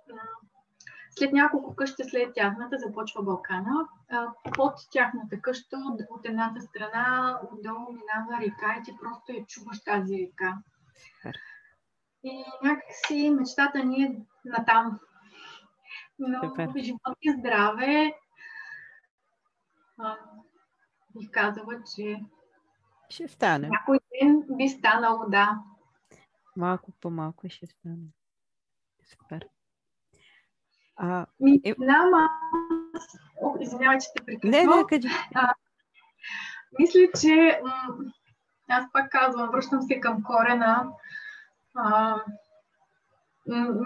[1.11, 3.87] след няколко къщи след тяхната започва Балкана.
[4.55, 5.77] Под тяхната къща
[6.09, 10.57] от едната страна отдолу минава река и ти просто я чуваш тази река.
[12.23, 14.99] И някакси мечтата ни е натам.
[16.21, 18.13] Но живот и здраве
[19.97, 20.17] а,
[21.15, 22.21] бих казала, че
[23.09, 23.67] ще стане.
[23.67, 25.59] Някой ден би станало, да.
[26.55, 28.07] Малко по малко ще стане.
[29.05, 29.47] Супер.
[30.95, 31.73] А, Ми, е...
[31.77, 33.17] знам, аз...
[33.59, 34.51] извинявай, че те прекъсвам.
[34.51, 35.07] Не, не, къде.
[35.35, 35.53] А,
[36.79, 37.97] мисля, че м-
[38.69, 40.91] аз пак казвам, връщам се към корена.
[41.75, 42.15] А,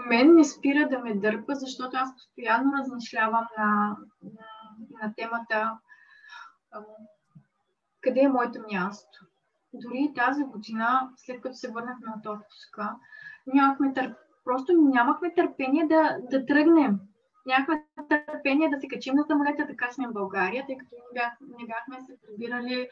[0.08, 4.46] мен не спира да ме дърпа, защото аз постоянно размишлявам на, на,
[5.02, 5.78] на темата
[8.06, 9.18] къде е моето място.
[9.72, 12.96] Дори тази година, след като се върнахме от отпуска,
[13.46, 14.14] нямахме тър...
[14.44, 17.00] просто нямахме търпение да, да тръгнем.
[17.46, 21.32] Нямахме търпение да се качим на самолета, да качнем в България, тъй като не, бях,
[21.40, 22.88] не бяхме се прибирали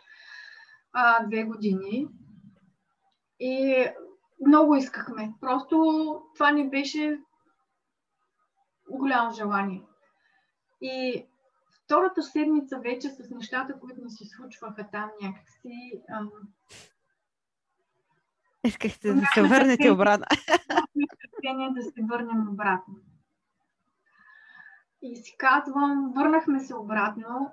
[0.93, 2.09] а, две години.
[3.41, 3.87] И
[4.47, 5.33] много искахме.
[5.41, 7.21] Просто това ни беше
[8.91, 9.83] голямо желание.
[10.81, 11.27] И
[11.85, 16.03] втората седмица вече с нещата, които ни се случваха там някакси.
[16.11, 16.31] Ам...
[18.65, 20.27] Искахте да се върнете обратно.
[21.75, 22.95] да се върнем обратно.
[25.03, 27.53] И си казвам, върнахме се обратно.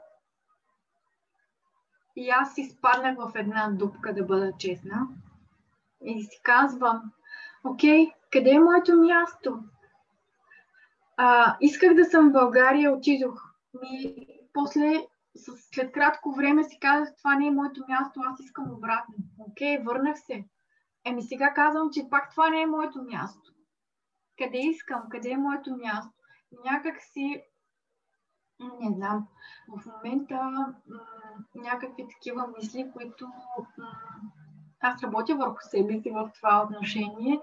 [2.15, 5.07] И аз изпаднах в една дупка, да бъда честна.
[6.03, 7.11] И си казвам,
[7.63, 9.63] окей, къде е моето място?
[11.17, 15.07] А, исках да съм в България, отидох ми, после,
[15.73, 19.15] след кратко време си казах, това не е моето място, аз искам обратно.
[19.39, 20.45] Окей, върнах се.
[21.05, 23.53] Еми сега казвам, че пак това не е моето място.
[24.37, 25.03] Къде искам?
[25.09, 26.13] Къде е моето място?
[26.65, 27.43] Някак си,
[28.59, 29.27] не знам,
[29.67, 30.65] в момента
[31.55, 33.27] някакви такива мисли, които
[34.81, 37.41] аз работя върху себе си в това отношение,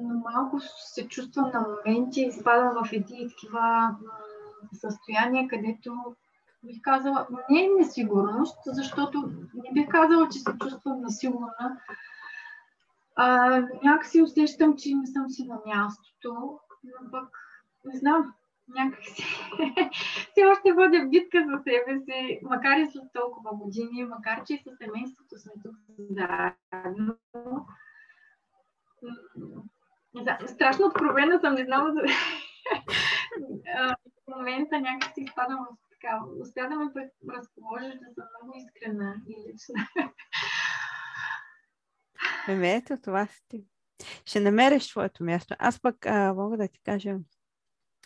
[0.00, 3.96] но малко се чувствам на моменти, изпадам в едни такива
[4.72, 6.16] състояние, където
[6.62, 11.80] бих казала, не е несигурност, защото не бих казала, че се чувствам насигурна.
[13.16, 13.48] А,
[13.82, 17.28] някакси усещам, че не съм си на мястото, но пък
[17.84, 18.34] не знам,
[18.74, 19.22] някакси
[20.30, 24.58] все още водя битка за себе си, макар и след толкова години, макар че и
[24.58, 25.76] със семейството сме тук
[26.10, 27.16] заедно.
[30.46, 32.00] Страшно откровена съм, не знам за
[33.86, 36.20] в момента някакси изпадам в така.
[36.40, 36.90] Успя да ме
[37.34, 39.86] разположиш да съм много искрена и лична.
[42.48, 43.64] Еми, ето това си ти.
[44.24, 45.54] Ще намериш твоето място.
[45.58, 47.16] Аз пък а, мога да ти кажа,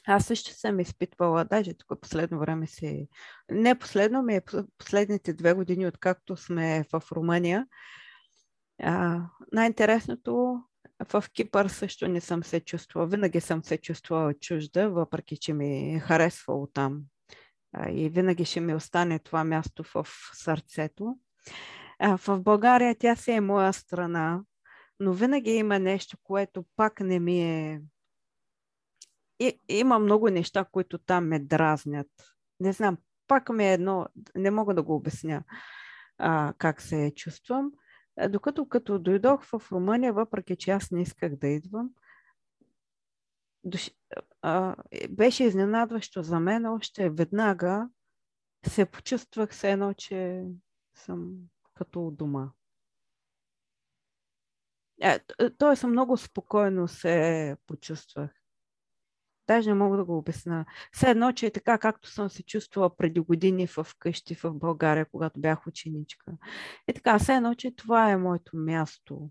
[0.07, 3.09] аз също съм изпитвала, даже тук последно време си,
[3.51, 4.43] не последно, ми е
[4.79, 7.67] последните две години, откакто сме в Румъния.
[8.83, 9.21] А,
[9.53, 10.63] най-интересното
[11.13, 13.07] в Кипър също не съм се чувствала.
[13.07, 17.03] Винаги съм се чувствала чужда, въпреки че ми е харесвало там.
[17.91, 21.17] И винаги ще ми остане това място в сърцето.
[22.01, 24.41] В България тя си е моя страна,
[25.01, 27.83] но винаги има нещо, което пак не ми е.
[29.39, 32.11] И, има много неща, които там ме дразнят.
[32.61, 35.45] Не знам, пак ми е едно, не мога да го обясня
[36.19, 37.73] а, как се чувствам.
[38.19, 41.91] Е, докато като дойдох в Румъния, въпреки че аз не исках да идвам,
[44.43, 44.77] а,
[45.11, 46.67] беше изненадващо за мен.
[46.67, 47.89] Още веднага
[48.67, 50.45] се почувствах се едно, че
[50.95, 51.35] съм
[51.75, 52.51] като у дома.
[55.03, 55.21] Е,
[55.59, 58.44] Тоест много спокойно се почувствах.
[59.47, 60.65] Даже не мога да го обясна.
[60.93, 65.07] Все едно, че е така, както съм се чувствала преди години в къщи в България,
[65.11, 66.33] когато бях ученичка.
[66.89, 69.31] И така, все едно, че това е моето място.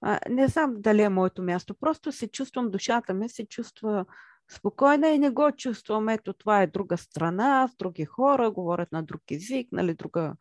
[0.00, 1.74] А, не знам дали е моето място.
[1.74, 4.04] Просто се чувствам, душата ми се чувства
[4.50, 6.08] спокойна и не го чувствам.
[6.08, 10.34] Ето, това е друга страна, с други хора, говорят на друг език, нали, друга...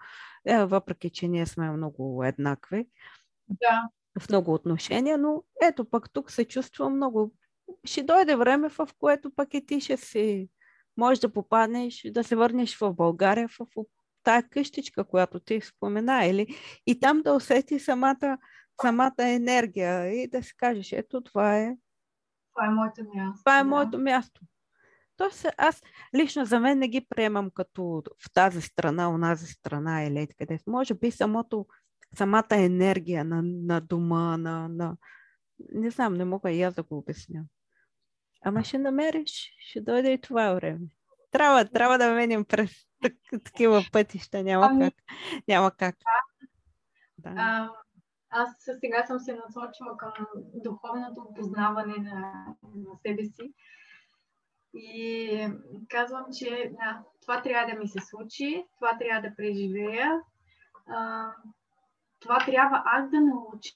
[0.45, 2.87] Е, въпреки, че ние сме много еднакви.
[3.49, 3.89] Да.
[4.19, 7.33] В много отношения, но ето пък тук се чувствам много
[7.83, 10.49] ще дойде време, в което пък и ти ще си
[10.97, 13.67] можеш да попаднеш, да се върнеш в България, в,
[14.23, 16.47] тая къщичка, която ти спомена, или
[16.87, 18.37] и там да усети самата,
[18.81, 21.77] самата енергия и да си кажеш, ето това е.
[22.53, 23.41] Това е моето място.
[23.43, 23.69] Това е да.
[23.69, 24.41] моето място.
[25.17, 25.81] Тоест, аз
[26.15, 30.59] лично за мен не ги приемам като в тази страна, онази страна или къде.
[30.67, 31.65] Може би самото,
[32.17, 34.97] самата енергия на, на дома, на, на...
[35.73, 37.43] Не знам, не мога и аз да го обясня.
[38.41, 40.87] Ама ще намериш, ще дойде и това време.
[41.31, 42.71] Трябва, трябва да меним през
[43.43, 44.93] такива пътища, няма ами, как.
[45.47, 45.95] Няма как.
[47.17, 47.33] Да.
[47.37, 47.69] А,
[48.29, 48.49] аз
[48.79, 50.11] сега съм се насочила към
[50.63, 53.53] духовното опознаване на, на себе си
[54.73, 55.49] И
[55.89, 60.21] казвам, че да, това трябва да ми се случи, това трябва да преживея,
[60.87, 61.31] а,
[62.19, 63.69] това трябва аз да науча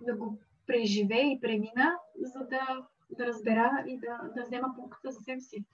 [0.00, 0.38] да го
[0.70, 5.64] преживея и премина, за да, да разбера и да, да взема пулката за себе си.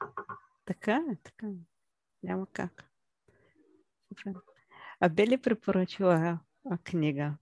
[0.64, 1.50] Така е, така е.
[2.22, 2.90] Няма как.
[5.00, 6.38] А би ли препоръчила
[6.84, 7.34] книга?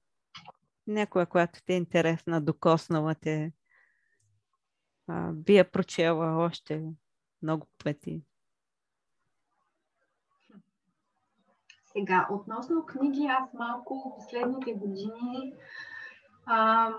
[0.87, 3.53] Някоя, която ти е интересна, докоснала те,
[5.09, 6.93] а, би я прочела още
[7.43, 8.23] много пъти.
[11.85, 15.55] Сега, относно книги, аз малко последните години
[16.47, 16.91] а,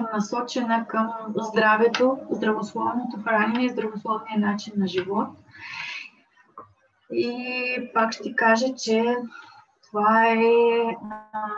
[0.00, 5.28] насочена към здравето, здравословното хранене и здравословния начин на живот.
[7.12, 9.16] И пак ще кажа, че
[9.82, 10.38] това е
[11.32, 11.48] а,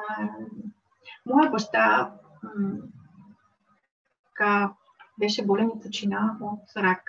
[1.27, 2.13] моя баща
[4.29, 4.73] така,
[5.19, 7.03] беше болен и почина от рак.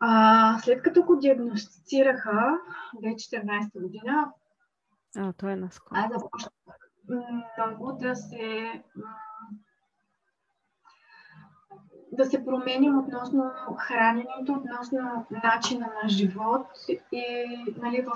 [0.00, 2.58] А, след като го диагностицираха,
[3.02, 4.32] 2014 година,
[5.16, 6.00] а, той е наскоро.
[6.00, 8.72] Аз започнах много да се
[12.12, 16.66] да се променим относно храненето, относно начина на живот
[17.12, 18.12] и нали, в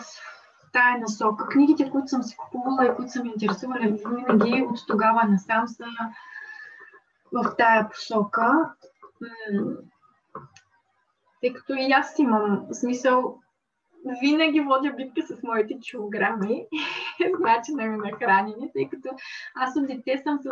[0.73, 1.49] тая насока.
[1.49, 5.85] Книгите, които съм си купувала и които съм интересувала винаги от тогава насам са
[7.33, 8.75] в тая посока.
[11.41, 13.39] Тъй като и аз имам смисъл,
[14.21, 16.67] винаги водя битка с моите килограми,
[17.21, 19.09] с начина ми на хранене, тъй като
[19.55, 20.49] аз от дете съм с,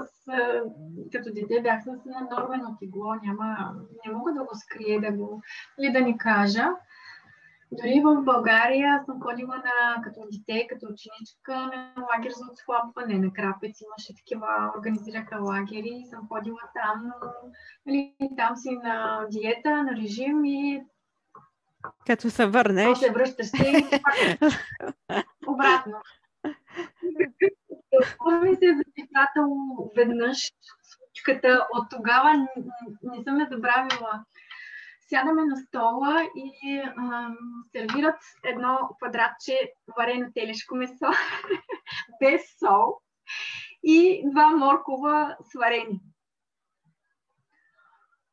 [1.12, 1.86] като дете бях с
[2.30, 3.74] нормено тегло, няма,
[4.06, 5.42] не мога да го скрия, да го,
[5.80, 6.66] или да ни кажа.
[7.72, 13.32] Дори в България съм ходила на, като дете, като ученичка на лагер за отслабване на
[13.32, 13.80] крапец.
[13.80, 17.12] Имаше такива, организираха лагери и съм ходила там,
[17.86, 20.84] нали, там си на диета, на режим и
[22.06, 22.86] като се върнеш.
[22.86, 24.00] То се връщаш се и
[25.46, 25.96] обратно.
[28.42, 30.52] Ми се запечатало веднъж
[30.82, 31.66] случката.
[31.72, 32.48] От тогава не,
[33.02, 34.24] не съм я забравила
[35.08, 37.36] сядаме на стола и ам,
[37.72, 41.10] сервират едно квадратче варено телешко месо
[42.20, 43.00] без сол
[43.82, 46.00] и два моркова сварени.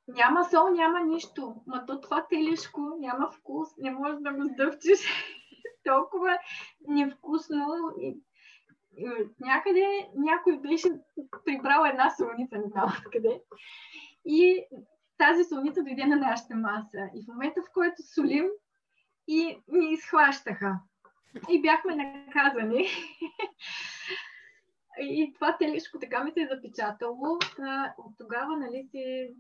[0.08, 1.56] Няма сол, няма нищо.
[1.68, 5.00] Ма то това телешко няма вкус, не можеш да го сдъвчиш.
[5.84, 6.38] Толкова
[6.88, 7.94] невкусно.
[8.02, 8.18] И,
[8.98, 9.10] и,
[9.40, 10.90] някъде някой беше
[11.46, 13.42] прибрал една солница, не знам откъде.
[14.26, 14.66] И
[15.18, 17.10] тази солница дойде на нашата маса.
[17.16, 18.46] И в момента, в който солим,
[19.28, 20.80] и ни изхващаха.
[21.50, 22.88] И бяхме наказани.
[25.02, 27.38] и това телешко така ми се е запечатало.
[27.98, 29.34] От тогава, нали, се,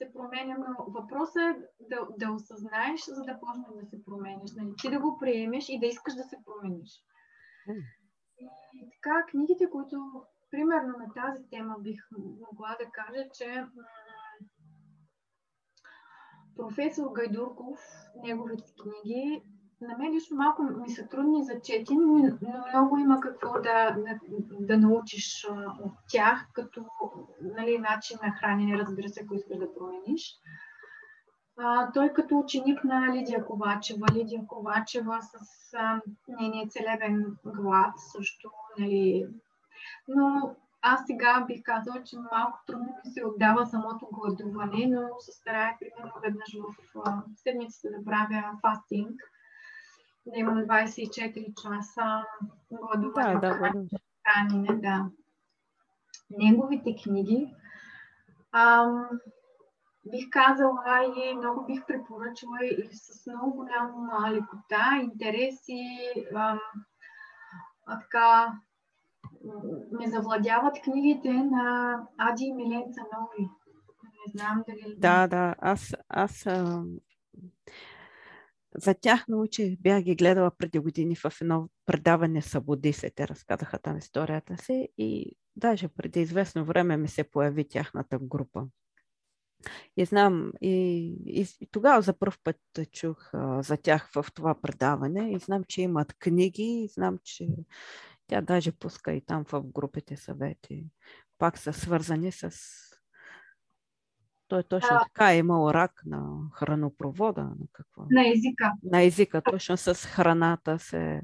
[0.00, 0.56] се променя.
[0.58, 1.56] Но въпросът е
[1.90, 4.50] да, да осъзнаеш, за да почнеш да се промениш.
[4.56, 4.72] Нали?
[4.80, 6.90] Ти да го приемеш и да искаш да се промениш.
[8.74, 9.96] И така, книгите, които
[10.50, 12.00] примерно на тази тема бих
[12.50, 13.64] могла да кажа, че
[16.56, 17.80] професор Гайдурков,
[18.16, 19.44] неговите книги,
[19.80, 24.18] на мен лично малко ми са трудни за четене, но много има какво да, да,
[24.60, 25.48] да научиш
[25.80, 26.84] от тях, като
[27.42, 30.36] нали, начин на хранене, разбира се, ако искаш да промениш.
[31.58, 35.34] А, той като ученик на Лидия Ковачева, Лидия Ковачева с
[35.74, 39.26] а, нейния целебен глад също, нали,
[40.08, 45.32] но аз сега бих казала, че малко трудно ми се отдава самото гладуване, но се
[45.32, 46.56] старая примерно веднъж
[46.94, 49.20] в седмицата да правя фастинг,
[50.26, 52.24] да имам 24 часа
[52.72, 53.34] гладуване.
[53.34, 53.72] Да, да, да.
[54.24, 55.06] Хранене, да.
[56.30, 57.54] Неговите книги
[58.52, 59.08] ам,
[60.10, 65.98] бих казала и много бих препоръчала и с много голяма лекота, интерес и
[66.34, 66.58] ам,
[67.86, 68.52] а, така,
[69.92, 73.50] ме завладяват книгите на Ади и Милен Цанови.
[74.26, 74.94] Не знам дали...
[74.98, 75.54] Да, да.
[75.58, 76.46] Аз, аз.
[78.74, 83.10] За тях научих, бях ги гледала преди години в едно предаване Събуди се.
[83.10, 88.66] Те разказаха там историята си и даже преди известно време ми се появи тяхната група.
[89.96, 90.70] И знам, и,
[91.26, 92.56] и, и тогава за първ път
[92.92, 97.48] чух а, за тях в това предаване и знам, че имат книги, и знам, че
[98.26, 100.86] тя даже пуска и там в групите съвети.
[101.38, 102.50] Пак са свързани с...
[104.50, 105.04] Той точно а...
[105.04, 107.42] така е имал рак на хранопровода.
[107.42, 108.02] На, какво?
[108.10, 108.72] на езика.
[108.82, 111.22] На езика, точно с храната се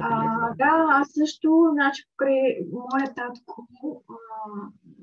[0.00, 3.66] а, да, аз също, значи, покрай моя татко,
[4.08, 4.14] а,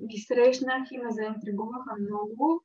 [0.08, 2.64] ги срещнах и ме заинтригуваха много.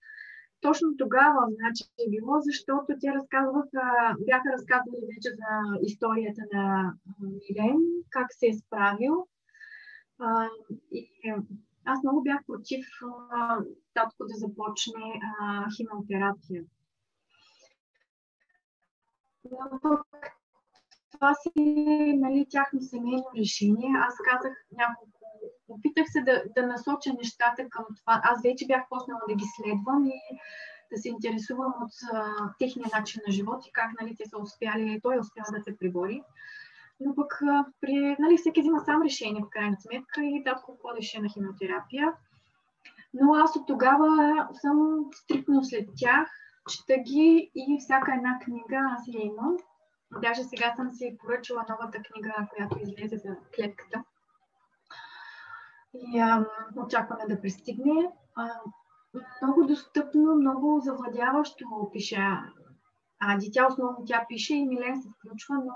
[0.61, 5.51] Точно тогава, значи, е било, защото те разказваха, бяха разказвали вече за
[5.87, 7.79] историята на Милен,
[8.11, 9.27] как се е справил.
[10.19, 10.49] А,
[10.93, 11.11] и
[11.85, 12.87] аз много бях против
[13.31, 13.59] а,
[13.95, 16.63] татко да започне а, химиотерапия.
[19.51, 19.81] Но
[21.13, 21.51] това си
[22.17, 23.91] нали, тяхно семейно решение.
[24.07, 25.21] Аз казах няколко
[25.69, 28.21] опитах се да, да насоча нещата към това.
[28.25, 30.21] Аз вече бях почнала да ги следвам и
[30.93, 35.01] да се интересувам от а, техния начин на живот и как нали, те са успяли,
[35.03, 36.23] той е успял да се прибори.
[37.01, 37.41] Но пък
[37.81, 42.13] при, нали, всеки взима сам решение в крайна сметка и татко ходеше на химиотерапия.
[43.15, 44.09] Но аз от тогава
[44.53, 46.31] съм стрикно след тях,
[46.69, 49.57] чета ги и всяка една книга аз я имам.
[50.23, 54.05] Даже сега съм си поръчала новата книга, която излезе за клетката
[55.95, 56.47] и а,
[56.77, 58.13] очакваме да пристигне.
[58.37, 58.51] А,
[59.43, 62.17] много достъпно, много завладяващо пише
[63.21, 65.73] а, дитя основно тя пише и Милен се включва, но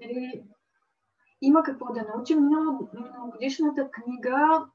[0.00, 0.44] нали,
[1.42, 2.38] има какво да научим.
[2.40, 2.78] Но
[3.32, 4.66] годишната книга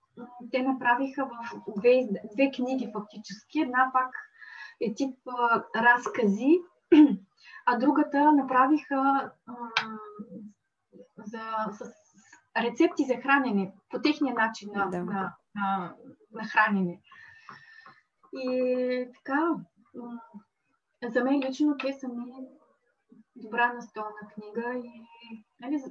[0.51, 3.59] те направиха в две, две книги фактически.
[3.59, 4.15] Една пак
[4.81, 6.59] е тип а, разкази,
[7.65, 9.55] а другата направиха а,
[11.17, 11.91] за, с
[12.61, 15.03] рецепти за хранене, по техния начин на, да.
[15.03, 15.95] на, на,
[16.31, 17.01] на хранене.
[18.33, 19.55] И така,
[21.03, 22.33] за мен лично те са ми
[23.41, 25.07] добра настолна книга и
[25.59, 25.83] нали,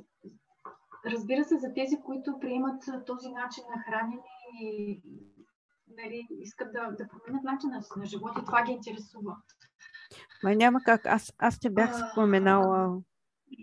[1.06, 4.22] разбира се за тези, които приемат този начин на хранене
[4.62, 5.02] и
[5.96, 9.36] нали, искат да, да променят начина си на живот и това ги интересува.
[10.44, 11.06] Ма няма как.
[11.06, 13.00] Аз, аз те бях споменала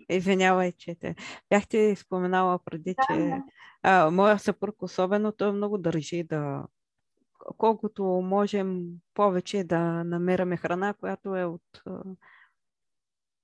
[0.08, 1.14] Извинявай, че те.
[1.50, 3.42] Бяхте споменала преди, че
[3.82, 6.64] а, моя съпруг особено, той много държи да
[7.58, 11.82] колкото можем повече да намираме храна, която е от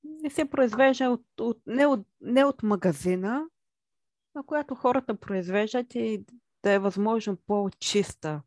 [0.04, 3.44] не се произвежда от, от, не, от, не от магазина,
[4.34, 6.24] а която хората произвеждат и
[6.62, 8.42] да е възможно по-чиста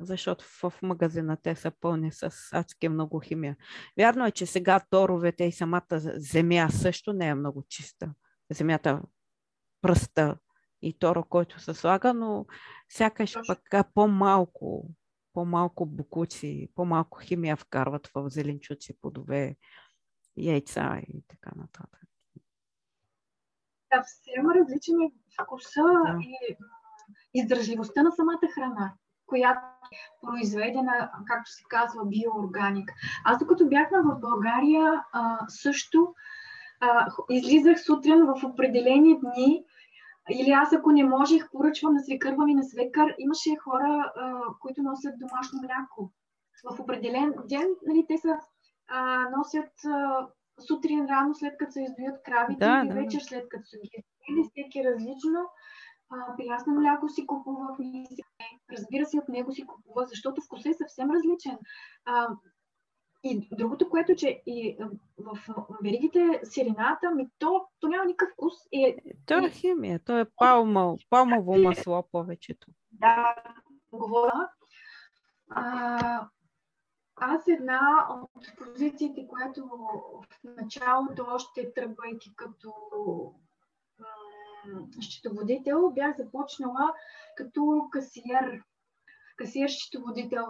[0.00, 3.56] защото в магазина те са пълни с адски много химия.
[3.98, 8.14] Вярно е, че сега торовете и самата земя също не е много чиста.
[8.52, 9.02] Земята
[9.82, 10.38] пръста
[10.82, 12.46] и торо, който се слага, но
[12.88, 14.90] сякаш пък по-малко,
[15.32, 19.56] по-малко букуци, по-малко химия вкарват в зеленчуци, плодове,
[20.40, 22.00] яйца и така нататък.
[23.92, 25.10] Да, съвсем различен е
[25.42, 26.18] вкуса да.
[26.20, 26.56] и
[27.34, 28.94] издържливостта на самата храна
[29.30, 29.60] която
[29.92, 32.92] е произведена, както се казва, биоорганик.
[33.24, 36.14] Аз докато бяхме в България, а, също
[36.80, 39.64] а, излизах сутрин в определени дни,
[40.30, 43.14] или аз ако не можех, поръчвам на свекърва ми на свекър.
[43.18, 46.12] Имаше хора, а, които носят домашно мляко.
[46.70, 48.38] В определен ден, нали, те са,
[48.90, 50.28] а, носят а,
[50.68, 52.94] сутрин рано, след като се издоят кравите, да, или да.
[52.94, 55.40] вечер след като са ги изdoили, всеки различно
[56.36, 57.76] прясно мляко си купувах,
[58.72, 61.58] разбира се, от него си купува, защото вкусът е съвсем различен.
[62.04, 62.28] А,
[63.24, 64.76] и другото, което, че и
[65.18, 65.38] в
[65.82, 68.52] веригите сирената, ми то, то няма никакъв вкус.
[68.72, 68.96] И,
[69.26, 72.66] то е химия, то е палмово, палмово масло повечето.
[72.92, 73.34] Да,
[73.92, 74.48] говоря.
[75.50, 76.28] А,
[77.20, 82.72] аз една от позициите, която в началото, още тръгвайки като
[85.00, 86.94] счетоводител бях започнала
[87.36, 88.62] като касиер.
[89.36, 90.46] Касиер счетоводител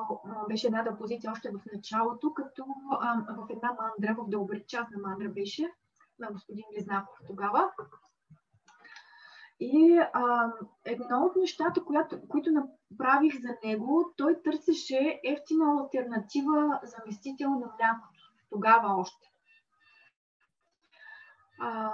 [0.49, 2.65] беше едната позиция още в началото, като
[3.29, 5.73] в една мандра, в дълбри част на мандра беше,
[6.19, 7.71] на господин Близнаков тогава.
[9.61, 10.53] И а,
[10.85, 18.21] едно от нещата, която, които направих за него, той търсеше ефтина альтернатива заместител на млякото.
[18.51, 19.27] Тогава още.
[21.61, 21.93] А,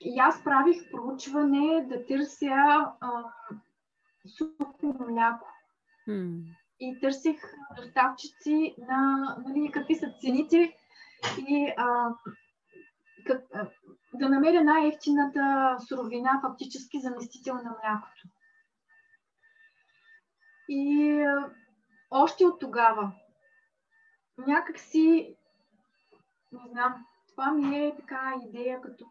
[0.00, 2.54] и аз правих проучване да търся
[3.00, 3.24] а,
[4.38, 5.48] сухо мляко.
[6.08, 6.42] Mm.
[6.80, 7.40] И търсих
[7.76, 10.76] доставчици на нали, какви са цените
[11.38, 12.14] и а,
[13.26, 13.42] как,
[14.14, 18.28] да намеря най-ефтината суровина, фактически заместител на млякото.
[20.68, 21.24] И
[22.10, 23.12] още от тогава
[24.38, 25.36] някак си,
[26.52, 29.04] не знам, това ми е така идея като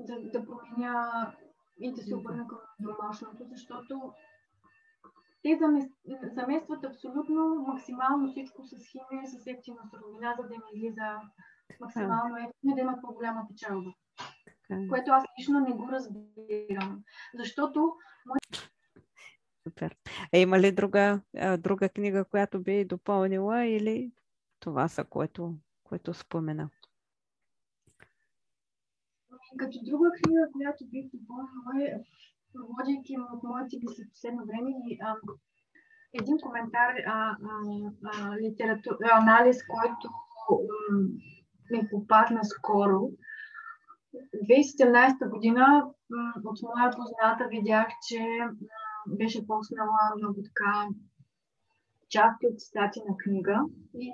[0.00, 1.32] да, да променя
[1.80, 4.12] и да се обърна към домашното, защото
[5.42, 5.58] те
[6.34, 11.16] заместват абсолютно максимално всичко с химия, с ефтина суровина, за да ми излиза
[11.80, 13.90] максимално ефтина, да има по-голяма печалба.
[14.88, 17.04] което аз лично не го разбирам.
[17.34, 17.96] Защото
[19.66, 19.96] Супер.
[20.34, 21.20] А има ли друга,
[21.58, 24.12] друга книга, която би допълнила или
[24.60, 25.54] това са, което,
[25.84, 26.70] което спомена?
[29.58, 32.04] Като друга книга, която бих допълнила е,
[32.70, 34.70] водейки от моите след последно време,
[35.02, 35.14] а,
[36.20, 37.56] един коментар, а, а,
[38.04, 40.08] а, литератур, анализ, който
[41.70, 43.10] ми попадна скоро.
[44.34, 45.86] 2017 година
[46.44, 48.20] от моя позната видях, че
[49.08, 50.88] беше поснала много така
[52.08, 53.60] части от цитати на книга
[53.94, 54.10] и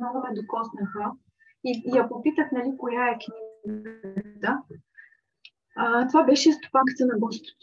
[0.00, 1.12] много ме докоснаха.
[1.64, 4.62] И, и я попитах, нали, коя е книгата.
[5.76, 7.56] А, това беше Стопанката на Господ.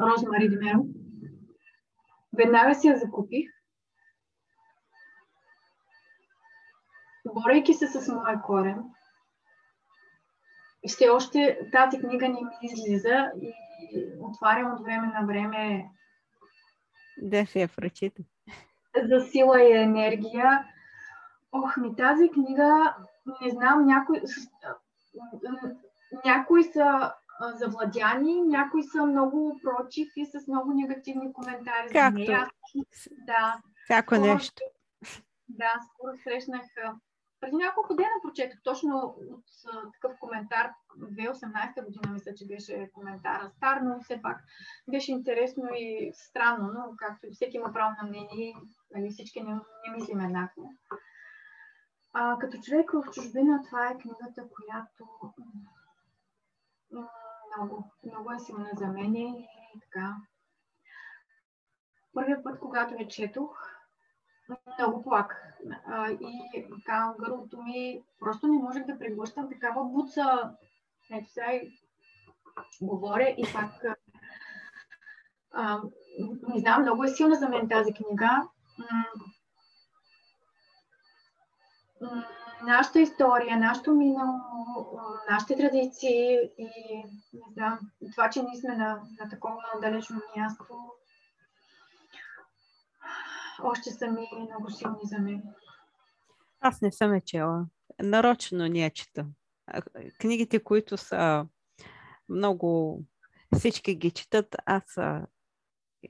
[0.00, 0.84] Розмари Димеро.
[2.36, 3.50] Веднага си я закупих.
[7.34, 8.76] Борейки се с моя корен,
[10.86, 13.52] все още тази книга не ми излиза и
[14.20, 15.90] отварям от време на време.
[17.18, 18.22] Да се я прочита.
[19.08, 20.64] За сила и енергия.
[21.52, 22.96] Ох, ми тази книга,
[23.42, 24.20] не знам, някои,
[26.24, 27.12] някои са
[27.54, 31.98] завладяни, някои са много против и с много негативни коментари Както?
[31.98, 32.50] за нея.
[33.26, 33.60] Да.
[33.84, 34.62] Всяко скоро, нещо.
[35.48, 36.62] Да, скоро срещнах
[37.40, 39.44] преди няколко дена прочетох точно от
[39.92, 40.70] такъв коментар.
[40.98, 44.36] 2018 година мисля, че беше коментара стар, но все пак
[44.88, 48.54] беше интересно и странно, но както всеки има право на мнение,
[48.94, 50.70] нали, всички не, не мислим еднакво.
[52.12, 55.08] А, като човек в чужбина, това е книгата, която
[57.56, 59.48] много, много е силна за мен и
[59.80, 60.16] така.
[62.14, 63.70] Първият път, когато я четох,
[64.78, 65.56] много плак.
[66.20, 70.56] и така, гърлото ми просто не можех да преглъщам такава буца.
[71.10, 71.80] Ето сега и
[72.82, 73.72] говоря и пак
[75.52, 75.80] а,
[76.48, 78.48] не знам, много е силна за мен тази книга.
[82.62, 84.40] Нашата история, нашето минало,
[85.30, 86.64] нашите традиции и
[87.32, 87.78] не знам,
[88.12, 90.64] това, че ние сме на, на такова далечно място,
[93.62, 95.42] още са ми много силни за мен.
[96.60, 97.66] Аз не съм е чела.
[98.02, 99.26] Нарочно не я чета.
[100.20, 101.46] Книгите, които са
[102.28, 103.00] много...
[103.58, 104.98] Всички ги четат, аз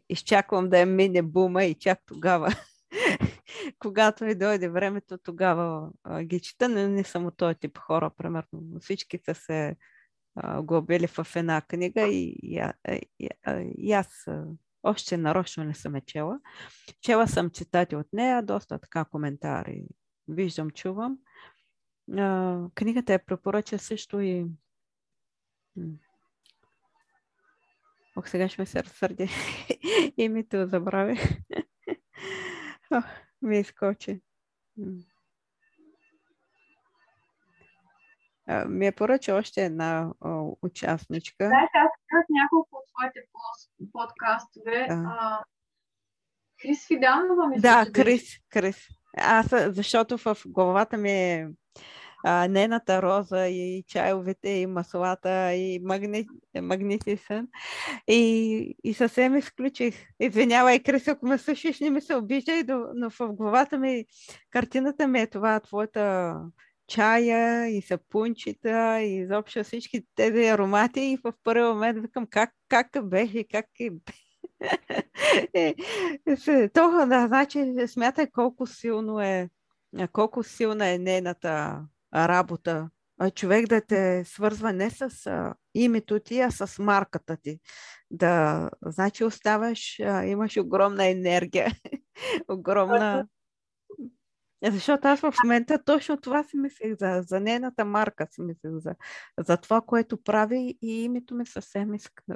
[0.08, 2.48] изчаквам да я мине бума и чак тогава
[3.78, 8.80] когато ми дойде времето, тогава а, ги чета, не съм от този тип хора, примерно.
[8.80, 9.76] Всички са се
[10.34, 13.28] а, глобили в една книга и, и, и, и,
[13.78, 14.26] и аз
[14.82, 16.40] още нарочно не съм е чела.
[17.00, 19.84] Чела съм цитати от нея, доста така коментари
[20.28, 21.18] виждам, чувам.
[22.18, 24.46] А, книгата е препоръча също и
[28.16, 29.28] Ох, сега ще ме се разсърди.
[30.16, 31.16] Името забравя.
[33.42, 34.20] Ми изкочи.
[38.68, 41.44] ми е поръча още една о, участничка.
[41.44, 43.20] Да, аз казах няколко от своите
[43.92, 44.86] подкастове.
[44.88, 45.16] Да.
[45.20, 45.44] А,
[46.62, 48.88] Крис Фиданова ми Да, Крис, Крис.
[49.16, 51.48] Аз, защото в главата ми е
[52.24, 56.26] а, нената роза и чайовете и маслата и магни...
[58.08, 59.94] И, и съвсем изключих.
[60.20, 62.62] Извинявай, Крис, ако ме слушаш, не ми се обиждай,
[62.94, 64.04] но в главата ми
[64.50, 66.36] картината ми е това, твоята
[66.86, 71.00] чая и сапунчета и изобщо всички тези аромати.
[71.00, 73.90] И в първи момент викам как, как беше, как е
[76.46, 79.48] е, Това, да, значи, смятай колко силно е,
[80.12, 81.80] колко силна е нейната
[82.14, 82.90] работа.
[83.34, 85.10] Човек да те свързва не с
[85.74, 87.60] името ти, а с марката ти.
[88.10, 91.70] Да, значи оставаш, имаш огромна енергия,
[92.48, 93.26] огромна
[94.62, 98.72] е, защото аз в момента точно това си мислех за, за нейната марка, си мислех
[98.74, 98.94] за,
[99.38, 101.88] за това, което прави и името ми съвсем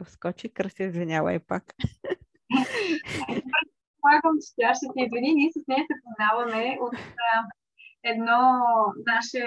[0.07, 0.53] скочи.
[0.55, 1.65] Краси, извинявай пак.
[4.01, 5.35] Помагам, че тя ще ти извини.
[5.35, 6.97] Ние с нея се познаваме от
[8.05, 8.41] едно
[9.07, 9.43] наше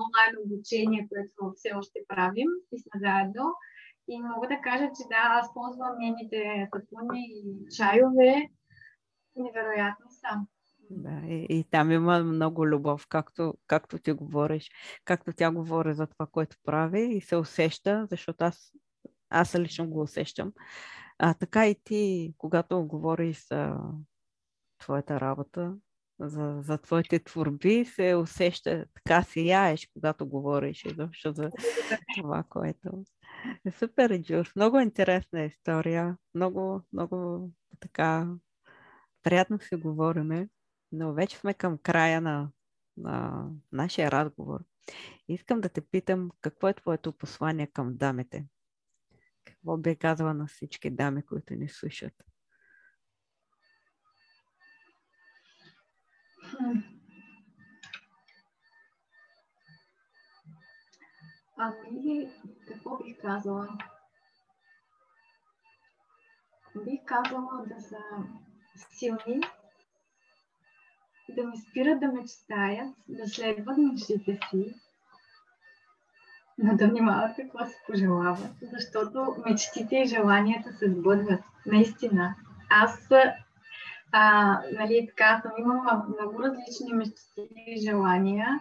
[0.00, 3.54] онлайн обучение, което все още правим и сме заедно.
[4.08, 8.48] И мога да кажа, че да, аз ползвам нейните сапуни и чайове.
[9.36, 10.46] Невероятно са.
[10.90, 14.70] Да, и, и там има много любов, както, както ти говориш,
[15.04, 18.72] както тя говори за това, което прави и се усеща, защото аз,
[19.30, 20.52] аз лично го усещам.
[21.18, 23.76] А така и ти, когато говориш за
[24.78, 25.74] твоята работа,
[26.20, 31.50] за, за твоите творби се усеща, така си яеш, когато говориш изобщо за
[32.16, 33.04] това, което
[33.64, 34.56] е супер, Джус.
[34.56, 36.16] Много интересна история.
[36.34, 38.28] Много, много така
[39.22, 40.48] приятно се говориме,
[40.92, 42.50] но вече сме към края на,
[42.96, 44.60] на нашия разговор.
[45.28, 48.46] Искам да те питам, какво е твоето послание към дамите?
[49.44, 52.12] Какво би казала на всички дами, които ни слушат?
[61.58, 62.30] Ами,
[62.68, 63.68] какво бих казала?
[66.84, 67.98] Бих казала да са
[68.90, 69.40] силни,
[71.28, 74.74] да не спират да мечтаят, да следват мечтите си,
[76.58, 81.40] но да внимават какво се пожелават, защото мечтите и желанията се сбъдват.
[81.66, 82.34] Наистина.
[82.70, 83.08] Аз
[84.12, 88.60] а, нали, така съм имала много различни мечти и желания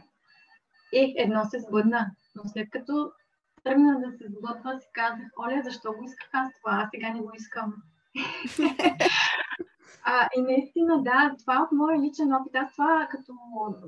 [0.94, 2.12] и едно се сбъдна.
[2.36, 3.12] Но след като
[3.64, 6.72] тръгна да се сбъдва, си казах, Оля, защо го исках аз това?
[6.84, 7.74] Аз сега не го искам.
[10.04, 12.56] а, и наистина, да, това от моя личен опит.
[12.56, 13.34] Аз това като,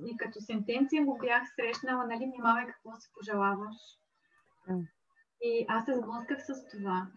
[0.07, 3.75] и като сентенция го бях срещнала, нали, внимавай какво си пожелаваш.
[5.41, 7.07] И аз се сблъсках с това.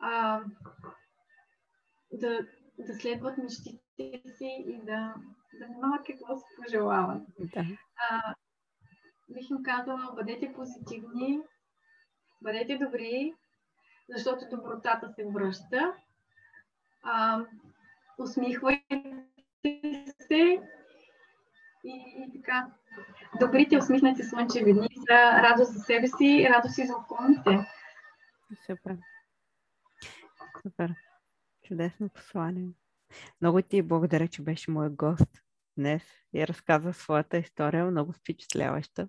[0.00, 0.40] А,
[2.12, 2.46] да,
[2.86, 5.14] да следват мечтите си и да,
[5.58, 7.22] да внимават какво се пожелават.
[7.38, 7.64] Да.
[8.10, 8.34] А,
[9.30, 11.40] бих им казала, бъдете позитивни,
[12.42, 13.34] бъдете добри,
[14.08, 15.94] защото добротата се връща.
[17.02, 17.44] А,
[18.18, 19.26] усмихвайте
[20.26, 20.60] се
[21.84, 22.66] и, и така.
[23.40, 27.66] Добрите усмихнати слънчеви дни са радост за себе си и радост и за околните.
[28.66, 28.96] Супер.
[30.62, 30.94] Супер.
[31.70, 32.68] Чудесно послание.
[33.40, 35.42] Много ти благодаря, че беше мой гост
[35.76, 36.02] днес
[36.34, 39.08] и разказа своята история, много впечатляваща.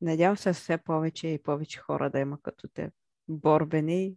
[0.00, 2.90] надявам се все повече и повече хора да има като те
[3.28, 4.16] борбени,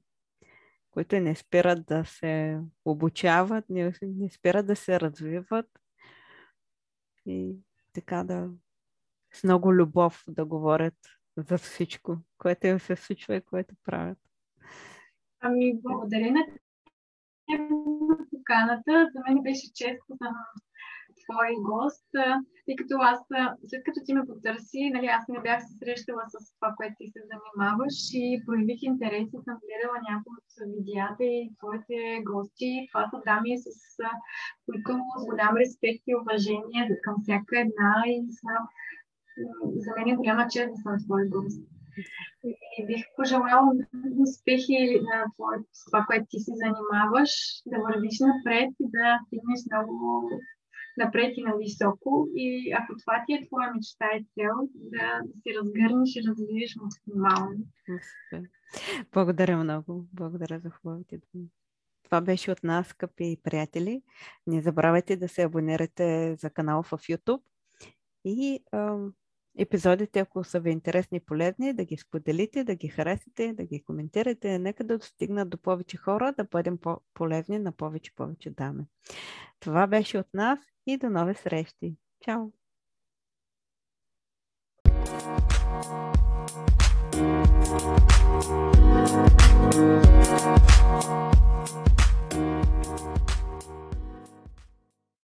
[0.92, 5.68] които не спират да се обучават, не, не спират да се развиват
[7.26, 7.56] и
[7.94, 8.50] така да
[9.34, 10.98] с много любов да говорят
[11.38, 13.76] за всичко, което им се случва и което
[15.40, 16.46] правят.Ами, благодаря на
[18.32, 19.08] поканата.
[19.14, 20.30] За мен беше често да
[21.24, 22.10] твой гост,
[22.66, 23.20] тъй като аз,
[23.70, 27.08] след като ти ме потърси, нали, аз не бях се срещала с това, което ти
[27.14, 31.98] се занимаваш и проявих интерес и съм гледала някои от видеята и твоите
[32.30, 32.72] гости.
[32.92, 33.68] Това са дами, с
[34.66, 34.92] които
[35.30, 38.54] голям респект и уважение към всяка една и са,
[39.84, 41.75] за мен е голяма чест да съм твой гост.
[42.78, 43.72] И бих пожелала
[44.24, 45.26] успехи на
[45.86, 47.32] това, което ти се занимаваш,
[47.66, 50.30] да вървиш напред и да стигнеш много
[50.98, 52.28] напред и на високо.
[52.36, 56.76] И ако това ти е твоя мечта и цел, да, да си разгърнеш и развиеш
[56.82, 57.58] максимално.
[59.12, 60.08] Благодаря много.
[60.14, 61.48] Благодаря за хубавите думи.
[62.04, 64.02] Това беше от нас, скъпи приятели.
[64.48, 67.42] Не забравяйте да се абонирате за канала в YouTube
[68.26, 68.60] и
[69.58, 73.84] епизодите, ако са ви интересни и полезни, да ги споделите, да ги харесате, да ги
[73.84, 74.60] коментирате.
[74.60, 76.80] Нека да достигнат до повече хора, да бъдем
[77.14, 78.86] полезни на повече повече дами.
[79.60, 81.96] Това беше от нас и до нови срещи.
[82.22, 82.52] Чао!
[84.86, 85.70] Thank
[93.30, 93.35] you.